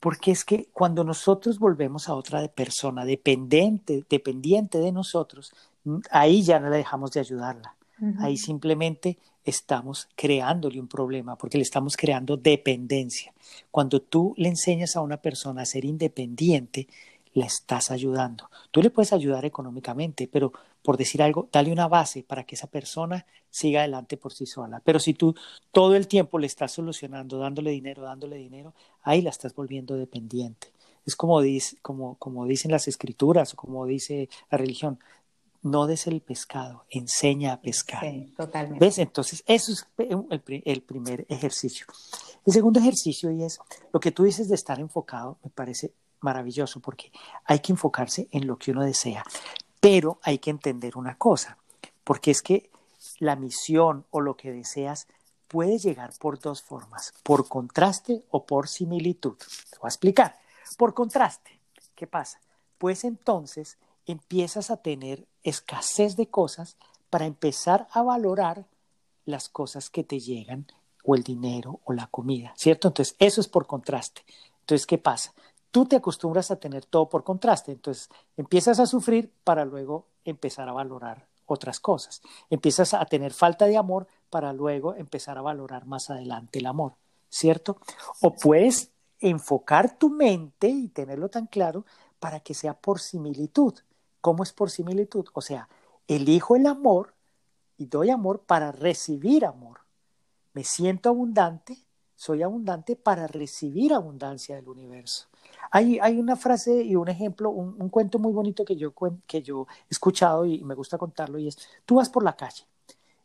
[0.00, 5.52] Porque es que cuando nosotros volvemos a otra persona dependiente, dependiente de nosotros,
[5.84, 7.76] mm, ahí ya no le dejamos de ayudarla.
[8.18, 13.34] Ahí simplemente estamos creándole un problema porque le estamos creando dependencia.
[13.70, 16.88] Cuando tú le enseñas a una persona a ser independiente,
[17.34, 18.50] la estás ayudando.
[18.70, 22.66] Tú le puedes ayudar económicamente, pero por decir algo, dale una base para que esa
[22.66, 24.80] persona siga adelante por sí sola.
[24.84, 25.34] Pero si tú
[25.72, 30.72] todo el tiempo le estás solucionando, dándole dinero, dándole dinero, ahí la estás volviendo dependiente.
[31.06, 34.98] Es como, dice, como, como dicen las escrituras o como dice la religión,
[35.62, 38.00] no des el pescado, enseña a pescar.
[38.00, 38.84] Sí, totalmente.
[38.84, 38.98] ¿Ves?
[38.98, 41.86] Entonces, eso es el, el, primer ejercicio.
[42.46, 43.58] El segundo ejercicio y es
[43.92, 47.10] lo que tú dices de estar enfocado, me parece maravilloso porque
[47.44, 49.24] hay que enfocarse en lo que uno desea,
[49.80, 51.56] pero hay que entender una cosa,
[52.04, 52.70] porque es que
[53.18, 55.08] la misión o lo que deseas
[55.48, 59.36] puede llegar por dos formas, por contraste o por similitud.
[59.36, 60.38] Te voy a explicar.
[60.78, 61.58] Por contraste,
[61.96, 62.40] ¿qué pasa?
[62.78, 66.76] Pues entonces empiezas a tener escasez de cosas
[67.08, 68.66] para empezar a valorar
[69.24, 70.66] las cosas que te llegan
[71.04, 72.88] o el dinero o la comida, ¿cierto?
[72.88, 74.22] Entonces, eso es por contraste.
[74.60, 75.32] Entonces, ¿qué pasa?
[75.70, 80.68] Tú te acostumbras a tener todo por contraste, entonces empiezas a sufrir para luego empezar
[80.68, 82.22] a valorar otras cosas.
[82.48, 86.94] Empiezas a tener falta de amor para luego empezar a valorar más adelante el amor,
[87.28, 87.78] ¿cierto?
[88.20, 91.84] O puedes enfocar tu mente y tenerlo tan claro
[92.18, 93.74] para que sea por similitud.
[94.20, 95.26] ¿Cómo es por similitud?
[95.32, 95.68] O sea,
[96.06, 97.14] elijo el amor
[97.76, 99.80] y doy amor para recibir amor.
[100.52, 101.78] Me siento abundante,
[102.14, 105.29] soy abundante para recibir abundancia del universo.
[105.70, 108.92] Hay, hay una frase y un ejemplo, un, cuento muy bonito que yo,
[109.26, 112.64] que yo he escuchado y me gusta contarlo y es, tú vas por la calle,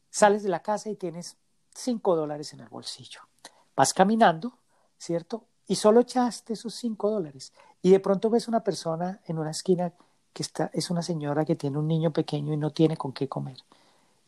[0.10, 1.38] sales de la casa y tienes
[1.74, 3.22] cinco dólares en el bolsillo.
[3.76, 4.54] Vas caminando,
[4.98, 5.44] ¿cierto?
[5.68, 7.52] Y solo echaste esos cinco dólares.
[7.82, 9.92] Y de pronto ves una persona en una esquina
[10.34, 13.28] que está, es una señora que tiene un niño pequeño y no tiene con qué
[13.28, 13.58] comer.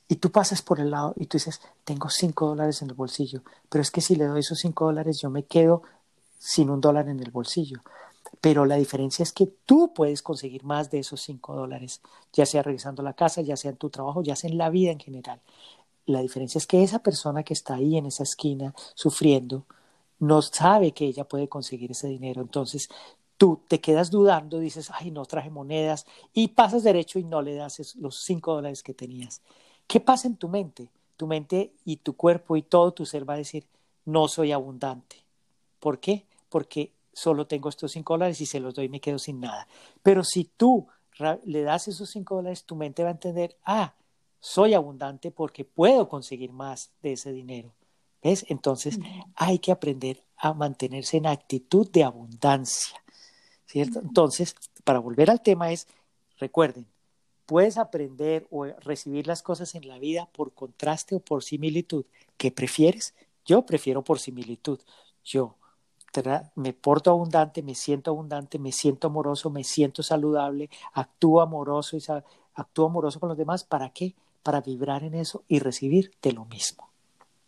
[0.07, 3.41] Y tú pasas por el lado y tú dices, tengo cinco dólares en el bolsillo,
[3.69, 5.83] pero es que si le doy esos cinco dólares yo me quedo
[6.37, 7.81] sin un dólar en el bolsillo.
[8.41, 12.01] Pero la diferencia es que tú puedes conseguir más de esos cinco dólares,
[12.33, 14.69] ya sea regresando a la casa, ya sea en tu trabajo, ya sea en la
[14.69, 15.41] vida en general.
[16.05, 19.65] La diferencia es que esa persona que está ahí en esa esquina sufriendo
[20.19, 22.41] no sabe que ella puede conseguir ese dinero.
[22.41, 22.89] Entonces
[23.37, 27.55] tú te quedas dudando, dices, ay, no traje monedas y pasas derecho y no le
[27.55, 29.41] das los cinco dólares que tenías.
[29.85, 30.89] ¿Qué pasa en tu mente?
[31.17, 33.65] Tu mente y tu cuerpo y todo tu ser va a decir,
[34.05, 35.26] no soy abundante.
[35.87, 36.25] ¿Por qué?
[36.49, 39.69] Porque solo tengo estos cinco dólares y se los doy y me quedo sin nada.
[40.03, 40.85] Pero si tú
[41.45, 43.93] le das esos cinco dólares, tu mente va a entender, ah,
[44.41, 47.73] soy abundante porque puedo conseguir más de ese dinero.
[48.21, 48.45] ¿Ves?
[48.49, 48.99] Entonces
[49.35, 53.01] hay que aprender a mantenerse en actitud de abundancia.
[53.65, 54.01] ¿Cierto?
[54.01, 55.87] Entonces, para volver al tema es,
[56.37, 56.85] recuerden,
[57.45, 62.03] puedes aprender o recibir las cosas en la vida por contraste o por similitud.
[62.35, 63.15] ¿Qué prefieres?
[63.45, 64.81] Yo prefiero por similitud.
[65.23, 65.55] Yo
[66.55, 72.01] me porto abundante, me siento abundante, me siento amoroso, me siento saludable, actúo amoroso y
[72.55, 73.63] actúo amoroso con los demás.
[73.63, 74.15] ¿Para qué?
[74.43, 76.89] Para vibrar en eso y recibir de lo mismo.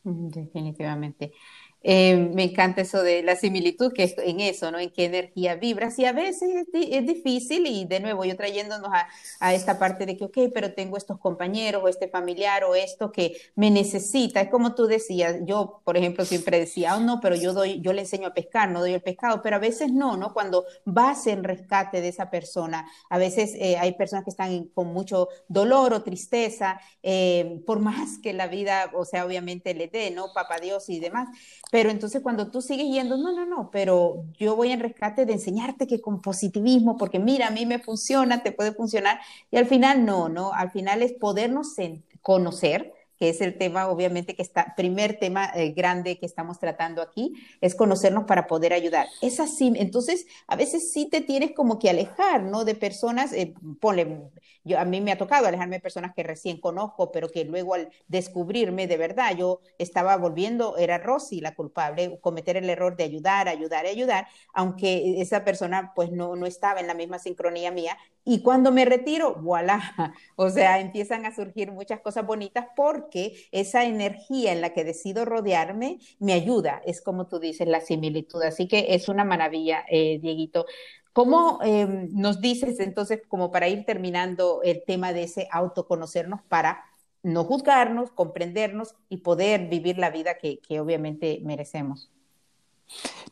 [0.04, 1.34] Definitivamente.
[1.82, 4.80] Eh, me encanta eso de la similitud, que es en eso, ¿no?
[4.80, 5.98] En qué energía vibras.
[5.98, 9.08] Y a veces es, difícil, y de nuevo yo trayéndonos a,
[9.40, 13.12] a, esta parte de que, ok, pero tengo estos compañeros o este familiar o esto
[13.12, 14.42] que me necesita.
[14.42, 17.94] Es como tú decías, yo, por ejemplo, siempre decía, oh, no, pero yo doy, yo
[17.94, 20.34] le enseño a pescar, no doy el pescado, pero a veces no, ¿no?
[20.34, 24.88] Cuando vas en rescate de esa persona, a veces eh, hay personas que están con
[24.88, 30.12] mucho dolor o tristeza, eh, por más que la vida, o sea, obviamente le dé,
[30.12, 30.34] ¿no?
[30.34, 31.30] Papá Dios y demás
[31.72, 35.34] pero entonces cuando tú sigues yendo, no, no, no, pero yo voy en rescate de
[35.34, 39.20] enseñarte que con positivismo, porque mira, a mí me funciona, te puede funcionar,
[39.52, 40.54] y al final no, ¿no?
[40.54, 41.76] Al final es podernos
[42.22, 47.02] conocer, que es el tema, obviamente, que está, primer tema eh, grande que estamos tratando
[47.02, 49.08] aquí, es conocernos para poder ayudar.
[49.22, 52.64] Es así, entonces, a veces sí te tienes como que alejar, ¿no?
[52.64, 54.30] De personas, eh, ponle,
[54.64, 57.74] yo, a mí me ha tocado alejarme de personas que recién conozco, pero que luego
[57.74, 63.04] al descubrirme de verdad, yo estaba volviendo, era Rosy la culpable, cometer el error de
[63.04, 67.98] ayudar, ayudar, ayudar, aunque esa persona pues no, no estaba en la misma sincronía mía.
[68.26, 69.80] Y cuando me retiro, voilà,
[70.36, 75.26] o sea, empiezan a surgir muchas cosas bonitas porque esa energía en la que decido
[75.26, 78.42] rodearme me ayuda, es como tú dices, la similitud.
[78.44, 80.66] Así que es una maravilla, eh, Dieguito.
[81.14, 86.86] ¿Cómo em, nos dices entonces, como para ir terminando el tema de ese autoconocernos para
[87.24, 92.12] no juzgarnos, comprendernos y poder vivir la vida que, obviamente merecemos?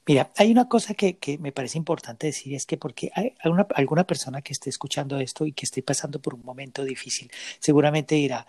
[0.05, 4.41] Mira, hay una cosa que, me parece importante decir, es que porque hay alguna persona
[4.41, 8.47] que esté escuchando esto y que esté pasando por un momento difícil, seguramente dirá,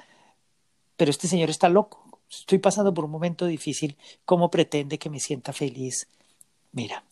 [0.96, 5.20] pero este señor está loco, estoy pasando por un momento difícil, ¿cómo pretende que me
[5.20, 6.08] sienta feliz?
[6.72, 7.04] Mira,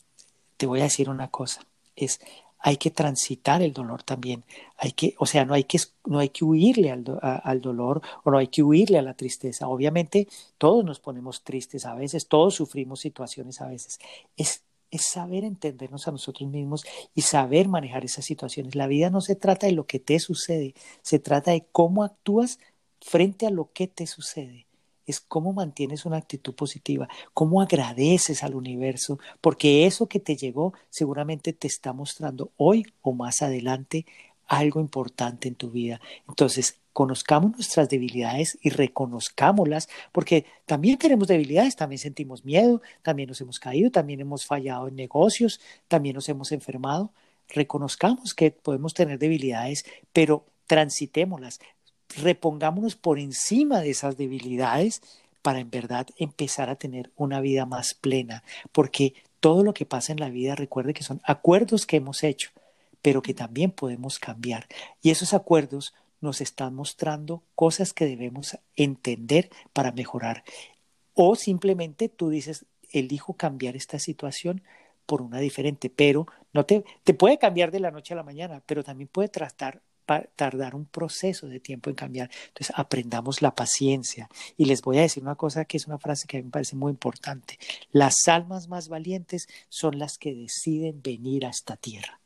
[0.57, 2.21] te voy a decir una cosa es
[2.59, 4.45] hay que transitar el dolor también.
[4.77, 8.31] Hay que, o sea, no hay que, no hay que huirle al, al, dolor o
[8.31, 9.69] no hay que huirle a la tristeza.
[9.69, 13.99] Obviamente, todos nos ponemos tristes a veces, todos sufrimos situaciones a veces.
[14.37, 18.75] Es, es saber entendernos a nosotros mismos y saber manejar esas situaciones.
[18.75, 22.59] La vida no se trata de lo que te sucede, se trata de cómo actúas
[23.01, 24.66] frente a lo que te sucede
[25.07, 30.75] es cómo mantienes una actitud positiva, cómo agradeces al universo, porque eso que te llegó
[30.91, 34.07] seguramente te está mostrando hoy o más adelante
[34.47, 36.01] algo importante en tu vida.
[36.29, 43.41] Entonces, conozcamos nuestras debilidades y reconozcámoslas, porque también tenemos debilidades, también sentimos miedo, también nos
[43.41, 47.13] hemos caído, también hemos fallado en negocios, también nos hemos enfermado.
[47.49, 51.61] Reconozcamos que podemos tener debilidades, pero transitémoslas,
[52.17, 55.03] repongámonos por encima de esas debilidades
[55.43, 58.43] para en verdad empezar a tener una vida más plena,
[58.73, 62.51] porque todo lo que pasa en la vida, recuerde que son acuerdos que hemos hecho,
[63.01, 64.67] pero que también podemos cambiar.
[65.03, 70.43] Y esos acuerdos nos están mostrando cosas que debemos entender para mejorar.
[71.15, 74.63] O simplemente tú dices, elijo cambiar esta situación
[75.07, 78.63] por una diferente, pero no te, te puede cambiar de la noche a la mañana,
[78.67, 79.81] pero también puede tratar
[80.37, 82.31] tardar un proceso de tiempo en cambiar.
[82.49, 84.29] Entonces, aprendamos la paciencia.
[84.57, 86.51] Y les voy a decir una cosa que es una frase que a mí me
[86.51, 87.59] parece muy importante.
[87.91, 92.21] Las almas más valientes son las que deciden venir a esta tierra.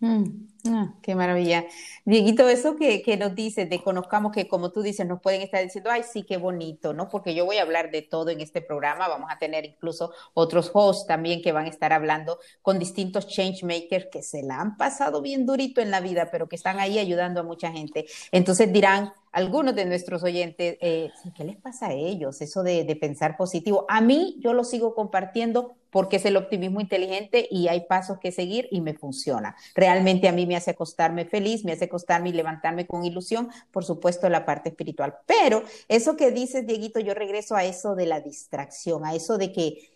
[0.00, 1.66] Mm, ah, qué maravilla.
[2.06, 5.62] Dieguito, eso que, que, nos dices, de conozcamos que como tú dices, nos pueden estar
[5.62, 7.08] diciendo, ay, sí, qué bonito, ¿no?
[7.10, 10.70] Porque yo voy a hablar de todo en este programa, vamos a tener incluso otros
[10.72, 15.20] hosts también que van a estar hablando con distintos changemakers que se la han pasado
[15.20, 18.06] bien durito en la vida, pero que están ahí ayudando a mucha gente.
[18.32, 22.40] Entonces dirán, algunos de nuestros oyentes, eh, ¿qué les pasa a ellos?
[22.40, 23.86] Eso de, pensar positivo.
[23.88, 28.32] A mí yo lo sigo compartiendo porque es el optimismo inteligente y hay pasos que
[28.32, 29.56] seguir y me funciona.
[29.74, 33.84] Realmente a mí me hace acostarme feliz, me hace acostarme y levantarme con ilusión, por
[33.84, 35.16] supuesto la parte espiritual.
[35.26, 39.52] Pero eso que dices, Dieguito, yo regreso a eso de la distracción, a eso de
[39.52, 39.90] que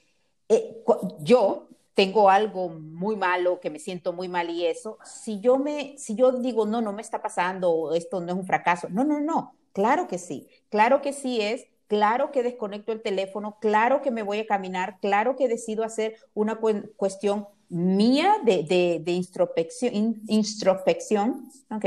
[0.48, 0.82] eh,
[1.20, 5.96] yo tengo algo muy malo, que me siento muy mal y eso, si yo me,
[5.96, 9.20] si yo digo, no, no me está pasando, esto no es un fracaso, no, no,
[9.20, 14.10] no, claro que sí, claro que sí es, claro que desconecto el teléfono, claro que
[14.10, 16.58] me voy a caminar, claro que decido hacer una
[16.96, 21.84] cuestión mía de, de, de introspección, introspección, ok,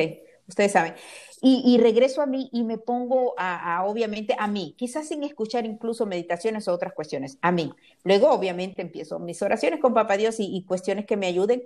[0.48, 0.96] ustedes saben,
[1.40, 6.08] y, regreso a mí y me pongo a, obviamente, a mí, quizás sin escuchar incluso
[6.08, 7.72] meditaciones o otras cuestiones, a mí.
[8.04, 11.64] Luego, obviamente, empiezo mis oraciones con Papá Dios y, cuestiones que me ayuden,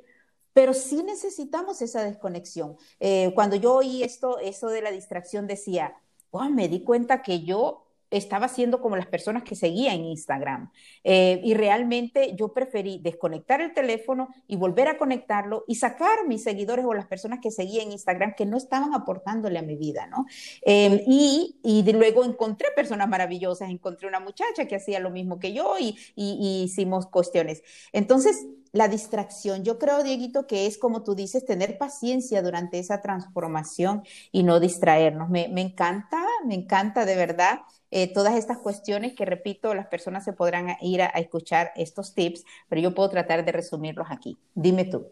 [0.54, 2.76] pero sí necesitamos esa desconexión.
[3.00, 5.96] Eh, cuando yo oí esto, eso de la distracción, decía,
[6.32, 10.72] oh, me di cuenta que yo estaba siendo como las personas que seguía en Instagram.
[11.04, 16.44] Eh, y realmente yo preferí desconectar el teléfono y volver a conectarlo y sacar mis
[16.44, 20.08] seguidores o las personas que seguía en Instagram que no estaban aportándole a mi vida,
[20.08, 20.26] ¿no?
[20.62, 25.54] Em, y, y luego encontré personas maravillosas, encontré una muchacha que hacía lo mismo que
[25.54, 27.64] yo y, y hicimos cuestiones.
[27.94, 29.64] Entonces, la distracción.
[29.64, 34.60] Yo creo, Dieguito, que es como tú dices, tener paciencia durante esa transformación y no
[34.60, 35.30] distraernos.
[35.30, 37.60] Me, encanta, me encanta de verdad
[37.92, 42.46] eh, todas estas cuestiones que, repito, las personas se podrán ir a, escuchar estos tips,
[42.70, 44.38] pero yo puedo tratar de resumirlos aquí.
[44.56, 45.08] Dime tú.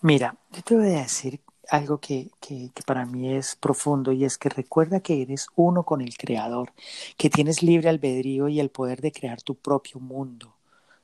[0.00, 4.36] Mira, yo te voy a decir algo que, que, para mí es profundo y es
[4.36, 6.72] que recuerda que eres uno con el Creador,
[7.16, 10.56] que tienes libre albedrío y el poder de crear tu propio mundo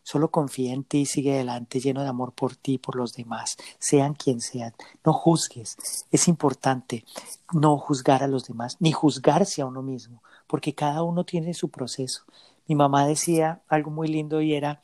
[0.09, 3.13] Solo confía en ti y sigue adelante lleno de amor por ti y por los
[3.13, 4.73] demás, sean quien sean.
[5.05, 5.77] No juzgues.
[6.11, 7.05] Es importante
[7.53, 11.69] no juzgar a los demás, ni juzgarse a uno mismo, porque cada uno tiene su
[11.69, 12.23] proceso.
[12.67, 14.81] Mi mamá decía algo muy lindo y era,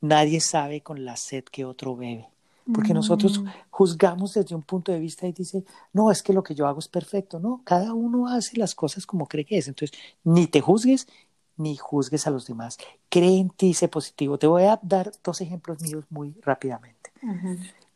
[0.00, 2.28] nadie sabe con la sed que otro bebe.
[2.72, 3.46] Porque nosotros mm.
[3.70, 6.78] juzgamos desde un punto de vista y dice, no, es que lo que yo hago
[6.78, 7.40] es perfecto.
[7.40, 9.66] No, cada uno hace las cosas como cree que es.
[9.66, 11.08] Entonces, ni te juzgues
[11.60, 12.78] ni juzgues a los demás.
[13.08, 14.38] Cree en ti, sé positivo.
[14.38, 17.10] Te voy a dar dos ejemplos míos muy rápidamente.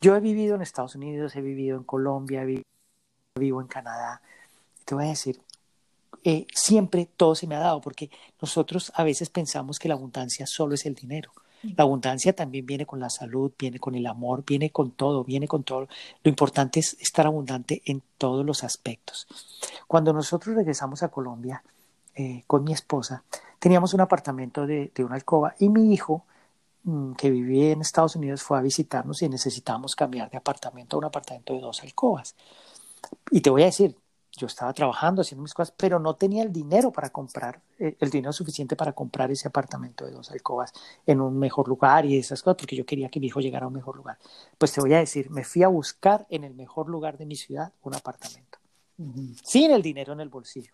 [0.01, 2.45] Yo he vivido en Estados Unidos, he vivido en Colombia,
[3.35, 4.21] vivo en Canadá.
[4.85, 5.41] Te voy a decir,
[6.23, 8.11] eh, siempre todo se me ha dado, porque
[8.41, 11.33] nosotros a veces pensamos que la abundancia solo es el dinero.
[11.77, 15.49] La abundancia también viene con la salud, viene con el amor, viene con todo, viene
[15.49, 15.89] con todo.
[16.23, 19.27] Lo importante es estar abundante en todos los aspectos.
[19.87, 21.63] Cuando nosotros regresamos a Colombia
[22.15, 23.25] eh, con mi esposa,
[23.59, 26.25] teníamos un apartamento de, una alcoba y mi hijo,
[26.85, 30.99] mm, que vivía en Estados Unidos, fue a visitarnos y necesitábamos cambiar de apartamento a
[30.99, 32.37] un apartamento de dos alcobas.
[33.31, 33.97] Y te voy a decir,
[34.37, 38.11] yo estaba trabajando, haciendo mis cosas, pero no tenía el dinero para comprar, eh, el
[38.11, 40.73] dinero suficiente para comprar ese apartamento de dos alcobas
[41.07, 43.69] en un mejor lugar y esas cosas, porque yo quería que mi hijo llegara a
[43.69, 44.19] un mejor lugar.
[44.59, 47.37] Pues te voy a decir, me fui a buscar en el mejor lugar de mi
[47.37, 48.64] ciudad un apartamento
[49.43, 50.73] sin el dinero en el bolsillo.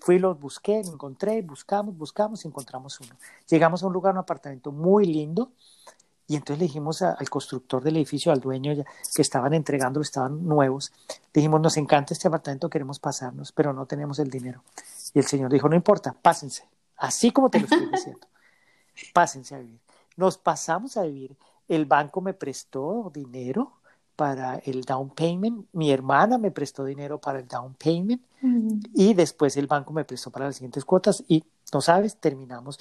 [0.00, 3.16] Fui, los busqué, lo encontré, buscamos, buscamos y encontramos uno.
[3.48, 5.52] Llegamos a un lugar, un apartamento muy lindo,
[6.28, 8.74] y entonces le dijimos al constructor del edificio, al dueño
[9.14, 10.92] que estaban entregando, estaban nuevos,
[11.32, 14.62] dijimos, nos encanta este apartamento, queremos pasarnos, pero no tenemos el dinero.
[15.14, 18.26] Y el señor dijo, no importa, pásense, así como te lo estoy diciendo,
[19.14, 19.80] pásense a vivir.
[20.16, 21.36] Nos pasamos a vivir,
[21.68, 23.74] el banco me prestó dinero,
[24.16, 28.22] para el down payment, mi hermana me prestó dinero para el down payment
[28.94, 32.78] y después el banco me prestó para las siguientes cuotas y no sabes, terminamos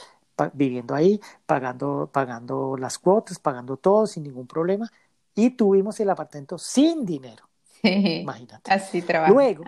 [0.53, 4.91] viviendo ahí, pagando, pagando las cuotas, pagando todo sin ningún problema
[5.33, 7.49] y tuvimos el apartamento sin dinero.
[7.83, 8.71] Imagínate.
[8.71, 9.33] Así trabaja.
[9.33, 9.63] Luego,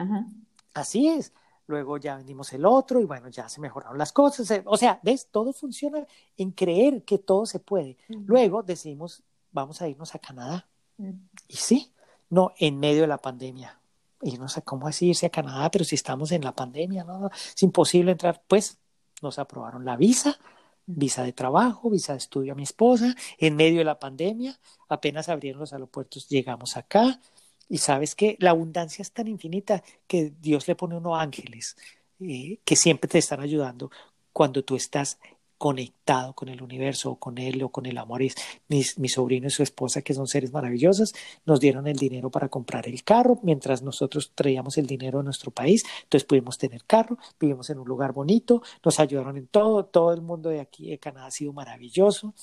[0.74, 1.34] así es.
[1.68, 4.62] Luego ya vendimos el otro y bueno, ya se mejoraron las cosas.
[4.66, 5.28] O sea, ¿ves?
[5.30, 6.06] Todo funciona
[6.38, 7.98] en creer que todo se puede.
[8.08, 10.66] Luego decidimos, vamos a irnos a Canadá.
[10.98, 11.92] Y sí,
[12.30, 13.80] no, en medio de la pandemia.
[14.22, 17.30] Y no sé cómo es irse a Canadá, pero si estamos en la pandemia, no,
[17.30, 18.42] es imposible entrar.
[18.48, 18.78] Pues
[19.22, 20.40] nos aprobaron la visa,
[20.86, 25.30] visa de trabajo, visa de estudio a mi esposa, en medio de la pandemia, apenas
[25.30, 27.20] abrieron los aeropuertos, llegamos acá.
[27.70, 31.76] Y sabes que la abundancia es tan infinita que Dios le pone unos ángeles
[32.20, 33.92] eh, que siempre te están ayudando
[34.32, 35.20] cuando tú estás
[35.58, 38.22] conectado con el universo o con él o con el amor.
[38.68, 41.14] Mis, mi sobrino y su esposa, que son seres maravillosos,
[41.46, 45.52] nos dieron el dinero para comprar el carro mientras nosotros traíamos el dinero a nuestro
[45.52, 45.84] país.
[46.04, 50.22] Entonces pudimos tener carro, vivimos en un lugar bonito, nos ayudaron en todo, todo el
[50.22, 52.34] mundo de aquí de Canadá ha sido maravilloso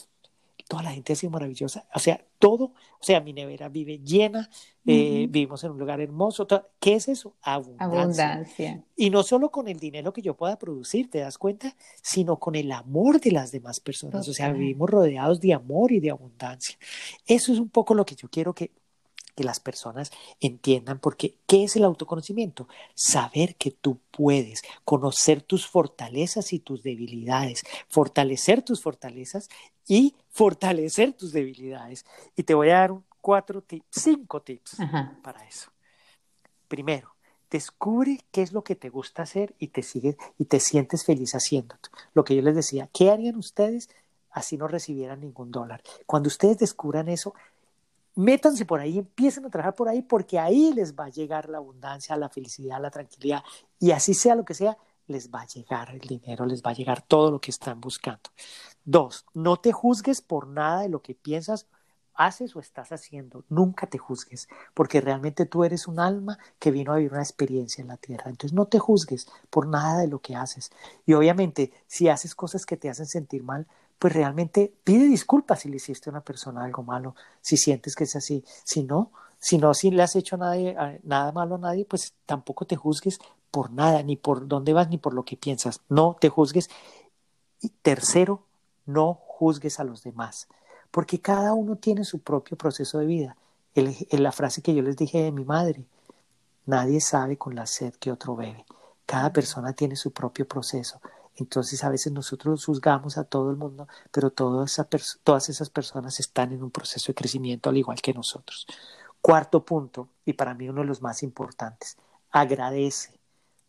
[0.69, 4.51] toda la gente ha sido maravillosa, o sea, todo, o sea, mi nevera vive llena,
[4.87, 6.47] eh, vivimos en un lugar hermoso,
[6.81, 7.35] ¿qué es eso?
[7.43, 8.85] Abundancia.
[8.97, 11.77] Y no solo con el dinero que yo pueda producir, ¿te das cuenta?
[12.03, 16.01] Sino con el amor de las demás personas, o sea, vivimos rodeados de amor y
[16.01, 16.77] de abundancia.
[17.27, 18.71] Eso es un poco lo que yo quiero que
[19.35, 20.11] que las personas
[20.41, 22.69] entiendan, porque ¿qué es el autoconocimiento?
[22.95, 29.49] Saber que tú puedes conocer tus fortalezas y tus debilidades, fortalecer tus fortalezas
[29.87, 32.05] y fortalecer tus debilidades.
[32.37, 34.77] Y te voy a dar cuatro tips, cinco tips
[35.23, 35.71] para eso.
[36.69, 37.15] Primero,
[37.51, 41.35] descubre qué es lo que te gusta hacer y te sigues y te sientes feliz
[41.35, 41.77] haciendo.
[42.13, 43.89] Lo que yo les decía, ¿qué harían ustedes
[44.31, 45.83] así no recibieran ningún dólar?
[46.07, 47.35] Cuando ustedes descubran eso,
[48.15, 51.59] métanse por ahí, empiecen a trabajar por ahí, porque ahí les va a llegar la
[51.59, 53.43] abundancia, la felicidad, la tranquilidad,
[53.79, 56.75] y así sea lo que sea, les va a llegar el dinero, les va a
[56.75, 58.31] llegar todo lo que están buscando.
[58.85, 61.67] Dos, no te juzgues por nada de lo que piensas
[62.15, 66.93] haces o estás haciendo, nunca te juzgues, porque realmente tú eres un alma que vino
[66.93, 68.31] a vivir una experiencia en la tierra.
[68.31, 70.71] Entonces no te juzgues por nada de lo que haces.
[71.05, 73.67] Y obviamente, si haces cosas que te hacen sentir mal,
[73.99, 78.05] pues realmente pide disculpas si le hiciste a una persona algo malo, si sientes que
[78.05, 78.45] es así.
[78.65, 82.67] Si no, si no, si le has hecho nada, nada malo a nadie, pues tampoco
[82.67, 83.19] te juzgues
[83.51, 85.81] por nada, ni por dónde vas, ni por lo que piensas.
[85.89, 86.69] No te juzgues.
[87.61, 88.43] Y tercero,
[88.85, 90.49] no juzgues a los demás
[90.95, 93.37] porque cada uno tiene su propio proceso de vida.
[93.75, 95.85] En la frase que yo les dije de mi madre,
[96.67, 98.65] nadie sabe con la sed que otro bebe.
[99.05, 101.01] Cada persona tiene su propio proceso.
[101.37, 104.79] Entonces a veces nosotros juzgamos a todo el mundo, pero todas
[105.49, 108.67] esas personas están en un proceso de crecimiento al igual que nosotros.
[109.21, 111.97] Cuarto punto, y para mí uno de los más importantes,
[112.31, 113.19] agradece.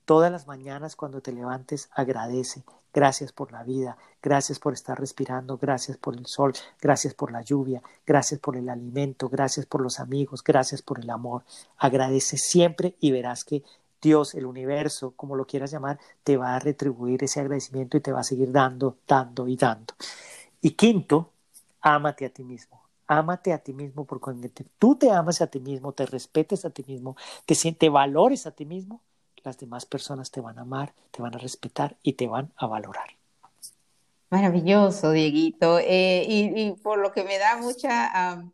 [0.06, 2.64] Todas las mañanas cuando te levantes, agradece.
[2.94, 7.42] Gracias por la vida, gracias por estar respirando, gracias por el sol, gracias por la
[7.42, 11.44] lluvia, gracias por el alimento, gracias por los amigos, gracias por el amor.
[11.78, 13.64] Agradece siempre y verás que
[14.06, 18.12] Dios, el universo, como lo quieras llamar, te va a retribuir ese agradecimiento y te
[18.12, 19.96] va a seguir dando, dando y dando.
[20.62, 21.32] Y quinto,
[21.82, 22.84] ámate a ti mismo.
[23.08, 24.48] Ámate a ti mismo porque cuando
[24.78, 27.16] tú te amas a ti mismo, te respetes a ti mismo,
[27.48, 29.02] te, te valores a ti mismo,
[29.44, 32.68] las demás personas te van a amar, te van a respetar y te van a
[32.68, 33.10] valorar.
[34.30, 35.80] Maravilloso, Dieguito.
[35.80, 38.52] Eh, y, por lo que me da mucha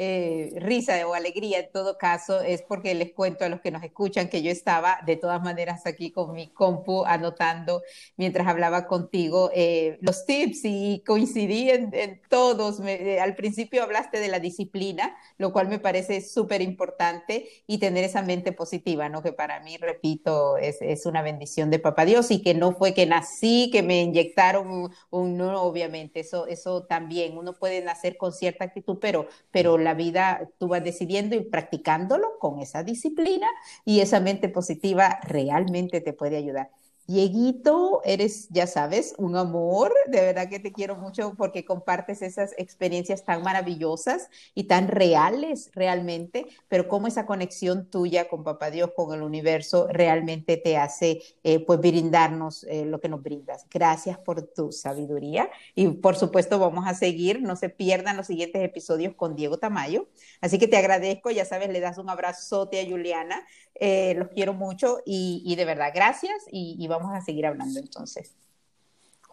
[0.00, 3.82] eh, risa o alegría en todo caso es porque les cuento a los que nos
[3.82, 7.82] escuchan que yo estaba de todas maneras aquí con mi compu anotando
[8.16, 12.80] mientras hablaba contigo eh, los tips y coincidí en, todos.
[12.86, 18.04] Eh, al principio hablaste de la disciplina, lo cual me parece súper importante y tener
[18.04, 19.22] esa mente positiva, ¿no?
[19.22, 22.94] Que para mí, repito, es, es, una bendición de Papá Dios y que no fue
[22.94, 28.16] que nací, que me inyectaron un, un no, obviamente, eso, eso también, uno puede nacer
[28.16, 33.48] con cierta actitud, pero, pero la vida tú vas decidiendo y practicándolo con esa disciplina
[33.84, 36.70] y esa mente positiva realmente te puede ayudar.
[37.08, 42.54] Dieguito, eres, ya sabes, un amor, de verdad que te quiero mucho porque compartes esas
[42.58, 48.90] experiencias tan maravillosas y tan reales realmente, pero cómo esa conexión tuya con Papá Dios,
[48.94, 53.64] con el universo, realmente te hace eh, pues brindarnos eh, lo que nos brindas.
[53.70, 58.62] Gracias por tu sabiduría y por supuesto vamos a seguir, no se pierdan los siguientes
[58.62, 60.08] episodios con Diego Tamayo,
[60.42, 63.46] así que te agradezco, ya sabes, le das un abrazote a Juliana,
[63.80, 68.34] eh, los quiero mucho y, de verdad, gracias y, vamos a seguir hablando entonces.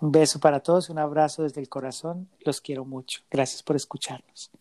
[0.02, 3.22] Un beso para todos, un abrazo desde el corazón, los quiero mucho.
[3.32, 4.52] Gracias por escucharnos.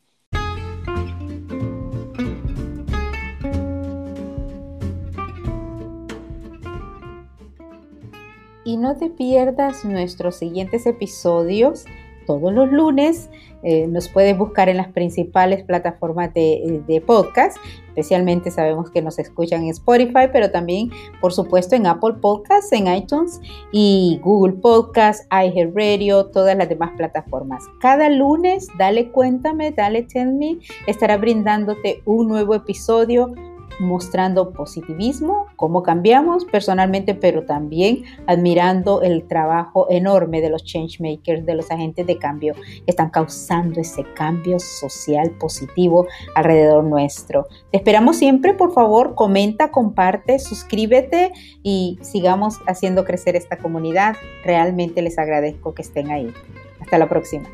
[8.67, 11.85] Y no te pierdas nuestros siguientes episodios
[12.27, 13.31] todos los lunes.
[13.63, 17.57] Eh, nos puedes buscar en las principales plataformas de, de, podcast.
[17.89, 22.93] Especialmente sabemos que nos escuchan en Spotify, pero también, por supuesto, en Apple Podcasts, en
[22.95, 23.41] iTunes
[23.73, 27.65] y Google Podcasts, iHeartRadio, todas las demás plataformas.
[27.81, 33.33] Cada lunes, dale cuéntame, dale tell me, estará brindándote un nuevo episodio
[33.79, 41.55] mostrando positivismo, cómo cambiamos personalmente, pero también admirando el trabajo enorme de los changemakers, de
[41.55, 47.47] los agentes de cambio que están causando ese cambio social positivo alrededor nuestro.
[47.71, 54.17] Te esperamos siempre, por favor, comenta, comparte, suscríbete y sigamos haciendo crecer esta comunidad.
[54.45, 56.33] Realmente les agradezco que estén ahí.
[56.81, 57.49] Hasta la próxima.